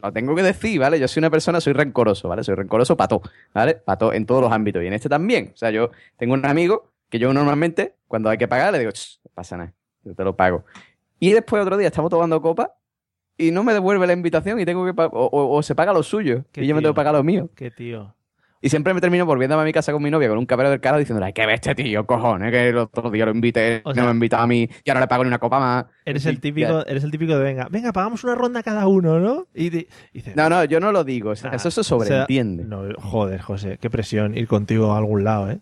[0.00, 1.00] lo tengo que decir, ¿vale?
[1.00, 2.44] Yo soy una persona, soy rencoroso, ¿vale?
[2.44, 3.20] Soy rencoroso pato,
[3.52, 3.74] ¿vale?
[3.74, 5.50] Pato en todos los ámbitos y en este también.
[5.54, 8.92] O sea, yo tengo un amigo que yo normalmente, cuando hay que pagar, le digo,
[8.92, 9.72] "Ch, no pasa nada,
[10.04, 10.64] yo te lo pago.
[11.18, 12.76] Y después otro día estamos tomando copa
[13.36, 16.04] y no me devuelve la invitación y tengo que o, o- o se paga lo
[16.04, 17.50] suyo y yo me tengo que pagar lo mío.
[17.56, 18.14] Qué tío.
[18.60, 20.80] Y siempre me termino volviéndome a mi casa con mi novia con un cabrero del
[20.80, 23.94] cara diciendo, ay, qué bestia, tío, cojones, que el otro día lo invité, O no
[23.94, 25.84] sea- me ha invitado a mí, ya no le pago ni una copa más.
[26.04, 29.20] Eres el ya- típico, eres el típico de venga, venga, pagamos una ronda cada uno,
[29.20, 29.46] ¿no?
[29.54, 31.98] Y, y dices, No, no, yo no lo digo, eso, "Ah, eso se o sea,
[31.98, 32.64] sobreentiende.
[32.64, 35.60] no, joder, José, qué presión ir contigo a algún lado, ¿eh?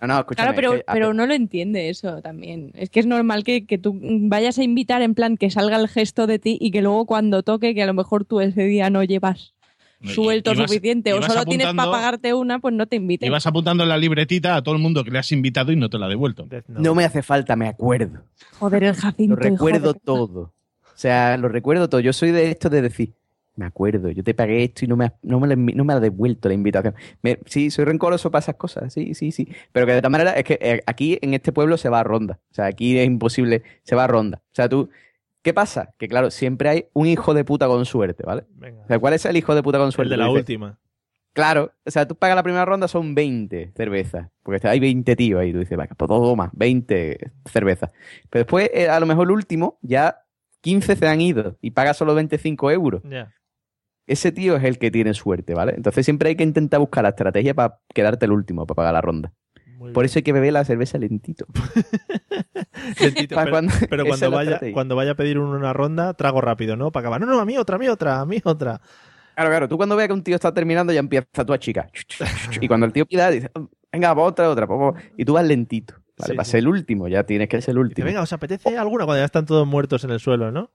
[0.00, 0.26] No, no.
[0.26, 2.72] Claro, pero, que- pero no lo entiende eso también.
[2.74, 5.86] Es que es normal que, que tú vayas a invitar en plan que salga el
[5.86, 8.90] gesto de ti y que luego cuando toque, que a lo mejor tú ese día
[8.90, 9.61] no llevas No,
[10.04, 13.26] suelto suficiente o solo tienes para pagarte una, pues no te inviten.
[13.26, 15.76] Y vas apuntando en la libretita a todo el mundo que le has invitado y
[15.76, 16.46] no te la ha devuelto.
[16.68, 18.20] No me hace falta, me acuerdo.
[18.58, 19.36] Joder, el Jacinto.
[19.36, 20.40] Lo recuerdo todo.
[20.84, 22.00] O sea, lo recuerdo todo.
[22.00, 23.12] Yo soy de esto de decir,
[23.56, 25.92] me acuerdo, yo te pagué esto y no me, has- no me, envi- no me
[25.92, 26.94] ha devuelto la invitación.
[27.22, 29.46] Me- sí, soy rencoroso para esas cosas, sí, sí, sí.
[29.72, 32.04] Pero que de todas maneras es que eh, aquí en este pueblo se va a
[32.04, 32.38] ronda.
[32.50, 34.38] O sea, aquí es imposible, se va a ronda.
[34.42, 34.88] O sea, tú,
[35.42, 35.94] ¿qué pasa?
[35.98, 38.44] Que claro, siempre hay un hijo de puta con suerte, ¿vale?
[38.54, 38.82] Venga.
[38.82, 40.10] O sea, ¿cuál es el hijo de puta con El suerte?
[40.10, 40.78] de la última.
[41.34, 44.28] Claro, o sea, tú pagas la primera ronda, son 20 cervezas.
[44.42, 45.52] Porque hay 20 tíos ahí.
[45.52, 47.90] Tú dices, vaya, pues todo más, 20 cervezas.
[48.28, 50.18] Pero después, eh, a lo mejor el último, ya
[50.60, 53.02] 15 se han ido y paga solo 25 euros.
[53.08, 53.32] Ya.
[54.06, 55.72] Ese tío es el que tiene suerte, ¿vale?
[55.74, 59.00] Entonces siempre hay que intentar buscar la estrategia para quedarte el último, para pagar la
[59.00, 59.32] ronda.
[59.82, 60.06] Muy Por bien.
[60.10, 61.44] eso hay que beber la cerveza lentito.
[63.00, 66.76] Lentito, pero, cuando- pero cuando vaya, cuando vaya a pedir uno una ronda, trago rápido,
[66.76, 66.90] ¿no?
[66.92, 67.20] Para acabar.
[67.20, 68.80] No, no, a mí otra, a mí otra, a mí otra.
[69.34, 69.68] Claro, claro.
[69.68, 71.88] Tú cuando veas que un tío está terminando ya empieza tú a chica.
[72.60, 73.50] Y cuando el tío pida, dice,
[73.90, 74.66] venga, pues otra, otra.
[74.66, 75.94] pues, pues", Y tú vas lentito.
[76.18, 76.32] ¿vale?
[76.32, 76.50] Sí, para sí.
[76.52, 78.06] ser el último, ya tienes que ser el Dice, último.
[78.06, 80.70] venga, ¿os apetece alguna cuando ya están todos muertos en el suelo, no?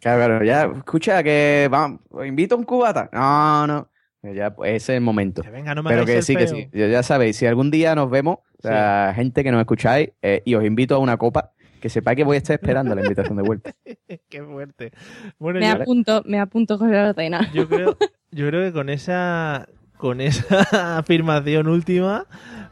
[0.00, 3.08] Claro, claro, ya, escucha que vamos, os invito a un cubata.
[3.12, 3.88] No, no.
[4.32, 5.42] Ya, pues ese es el momento.
[5.42, 6.68] Dice, venga, no me Pero que sí, que sí.
[6.72, 10.40] Ya ya sabéis, si algún día nos vemos, o sea, gente que nos escucháis, eh,
[10.44, 11.50] y os invito a una copa,
[11.80, 13.72] que sepáis que voy a estar esperando la invitación de vuelta.
[14.30, 14.92] Qué fuerte.
[15.38, 17.52] Bueno, Me yo, apunto, me apunto, José Ordena.
[17.52, 17.98] yo creo,
[18.30, 19.68] yo creo que con esa,
[19.98, 22.26] con esa afirmación última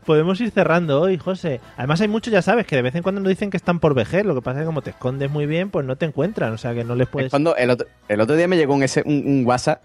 [0.06, 1.60] podemos ir cerrando hoy, José.
[1.76, 3.94] Además hay muchos, ya sabes, que de vez en cuando nos dicen que están por
[3.94, 4.24] vejer.
[4.24, 6.54] Lo que pasa es que como te escondes muy bien, pues no te encuentran.
[6.54, 7.30] O sea, que no les Es puedes...
[7.30, 9.82] cuando el otro, el otro día me llegó un, ese- un, un WhatsApp.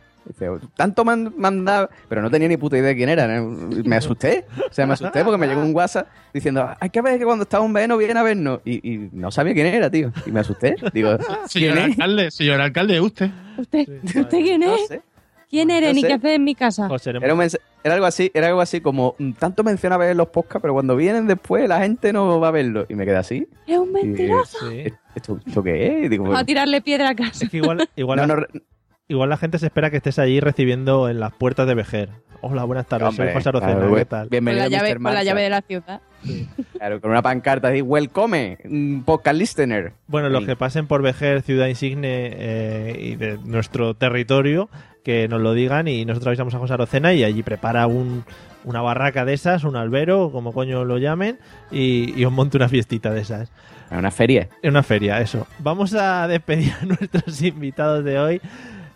[0.76, 3.28] Tanto mandado, pero no tenía ni puta idea de quién era.
[3.28, 3.50] ¿no?
[3.86, 4.46] Me asusté.
[4.70, 7.44] O sea, me asusté porque me llegó un WhatsApp diciendo, hay que ver que cuando
[7.44, 8.60] está un veno viene a vernos.
[8.66, 10.12] Y, y no sabía quién era, tío.
[10.26, 10.76] Y me asusté.
[10.94, 11.18] Digo,
[11.48, 13.30] Señor alcalde, señor alcalde, usted.
[13.58, 14.88] ¿Usted, Sí, ¿usted quién No es?
[14.88, 15.02] sé.
[15.50, 16.08] ¿Quién eres no y sé.
[16.08, 16.90] qué haces en mi casa?
[16.90, 20.14] José, Era, un mensa- era algo así, era algo así como mm, tanto menciona ver
[20.14, 22.86] los podcasts, pero cuando vienen después la gente no va a verlo.
[22.90, 23.48] Y me quedé así.
[23.66, 24.58] Es un mentiroso.
[24.70, 24.92] Sí.
[25.16, 26.06] ¿Esto, esto qué es?
[26.06, 27.46] Y digo, Vamos a tirarle piedra a casa.
[27.46, 28.36] Es que igual, no, no,
[29.08, 32.10] igual la gente se espera que estés allí recibiendo en las puertas de Vejer.
[32.42, 34.22] Hola, buenas tardes, hombre, soy José Arocena, claro, ¿qué tal?
[34.22, 35.04] Con Bienvenido, la, llave, Mr.
[35.04, 36.02] con la llave de la ciudad.
[36.78, 39.94] Claro, con una pancarta así, welcome, un podcast listener.
[40.08, 40.48] Bueno, los Ahí.
[40.48, 44.70] que pasen por Vejer, ciudad insigne eh, y de nuestro territorio,
[45.04, 48.24] que nos lo digan y nosotros avisamos a José Arocena y allí prepara un,
[48.66, 51.40] una barraca de esas, un albero, como coño lo llamen,
[51.72, 53.52] y, y os monte una fiestita de esas.
[53.90, 54.50] Una feria.
[54.62, 55.48] En una feria, eso.
[55.60, 58.42] Vamos a despedir a nuestros invitados de hoy.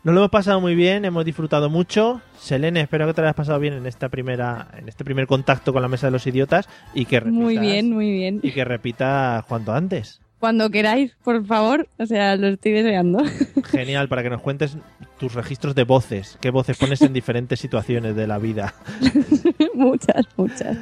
[0.03, 2.21] Nos lo hemos pasado muy bien, hemos disfrutado mucho.
[2.35, 5.73] Selene, espero que te lo hayas pasado bien en esta primera, en este primer contacto
[5.73, 8.39] con la mesa de los idiotas y que repitas, Muy bien, muy bien.
[8.41, 10.19] y que repita cuanto antes.
[10.41, 11.87] Cuando queráis, por favor.
[11.99, 13.23] O sea, lo estoy deseando.
[13.69, 14.75] Genial, para que nos cuentes
[15.19, 16.39] tus registros de voces.
[16.41, 18.73] ¿Qué voces pones en diferentes situaciones de la vida?
[19.75, 20.75] muchas, muchas.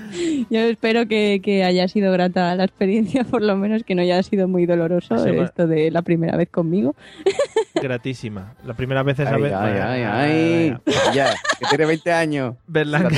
[0.49, 4.23] Yo espero que, que haya sido grata la experiencia, por lo menos que no haya
[4.23, 5.43] sido muy doloroso va.
[5.43, 6.95] esto de la primera vez conmigo.
[7.75, 8.53] Gratísima.
[8.65, 9.53] La primera vez esa Ay, vez.
[9.53, 10.77] ay, ay, ay.
[11.13, 12.55] Ya, que tiene 20 años.
[12.65, 13.09] Berlanga.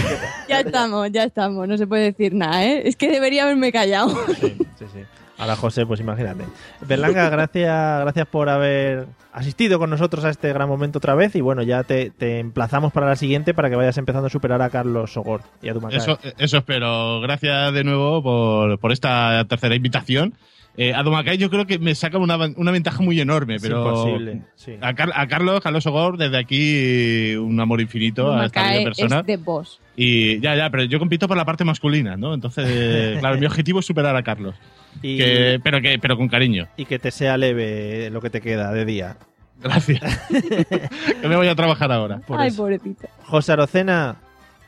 [0.50, 1.68] Ya estamos, ya estamos.
[1.68, 2.82] No se puede decir nada, ¿eh?
[2.86, 4.10] Es que debería haberme callado.
[4.39, 5.00] Sí, sí, sí.
[5.42, 6.46] Ahora José, pues imagínate.
[6.88, 11.42] Berlanga, gracias, gracias por haber asistido con nosotros a este gran momento otra vez y
[11.42, 14.70] bueno, ya te, te emplazamos para la siguiente para que vayas empezando a superar a
[14.70, 17.20] Carlos Sogor y a tu Eso, eso espero.
[17.22, 20.36] Gracias de nuevo por, por esta tercera invitación.
[20.78, 23.80] Eh, a Domacay yo creo que me saca una, una ventaja muy enorme, Es pero
[23.86, 24.78] imposible, sí.
[24.80, 29.20] a, Car- a Carlos, Carlos Ogor, desde aquí un amor infinito a esta persona.
[29.20, 29.82] es de boss.
[29.98, 32.34] Y ya, ya, pero yo compito por la parte masculina, ¿no?
[32.34, 34.56] Entonces, claro, mi objetivo es superar a Carlos.
[35.02, 36.68] Y, Que- pero, que, pero con cariño.
[36.78, 39.18] y que te sea leve lo que te queda de día.
[39.62, 40.02] Gracias.
[41.22, 42.20] que me voy a trabajar ahora.
[42.20, 42.58] Por Ay, eso.
[42.64, 43.08] pobrecita.
[43.26, 44.16] José Arocena,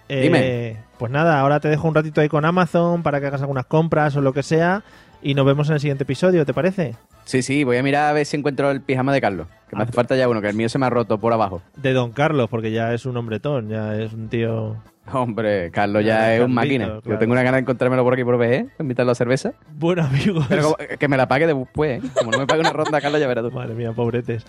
[0.08, 0.78] eh, Dime.
[1.00, 4.16] pues nada, ahora te dejo un ratito ahí con Amazon para que hagas algunas compras
[4.16, 4.84] o lo que sea
[5.22, 6.96] y nos vemos en el siguiente episodio, ¿te parece?
[7.26, 9.48] Sí, sí, voy a mirar a ver si encuentro el pijama de Carlos.
[9.70, 11.62] Que me hace falta ya uno, que el mío se me ha roto por abajo.
[11.78, 14.76] De Don Carlos, porque ya es un hombretón, ya es un tío...
[15.12, 16.86] Hombre, Carlos ya es un máquina.
[16.86, 17.02] claro.
[17.06, 19.54] Yo tengo una gana de encontrármelo por aquí por BG, invitarlo a cerveza.
[19.76, 20.46] Bueno, amigos.
[20.48, 22.08] Pero como- que me la pague después, ¿eh?
[22.18, 23.52] Como no me pague una ronda, Carlos, ya verás tú.
[23.52, 24.46] Madre mía, pobretes.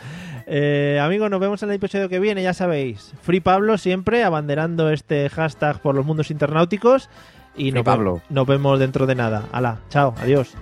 [0.47, 3.13] Eh, amigos, nos vemos en el episodio que viene, ya sabéis.
[3.23, 7.11] Free Pablo siempre abanderando este hashtag por los mundos internauticos.
[7.57, 8.21] Y Free nos, Pablo.
[8.31, 9.45] nos vemos dentro de nada.
[9.53, 10.55] Hala, chao, adiós.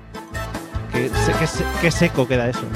[0.93, 1.11] Qué,
[1.81, 2.67] qué seco queda eso.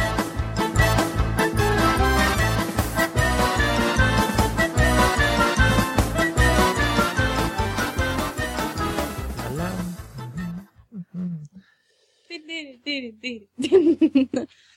[12.86, 14.48] 对对对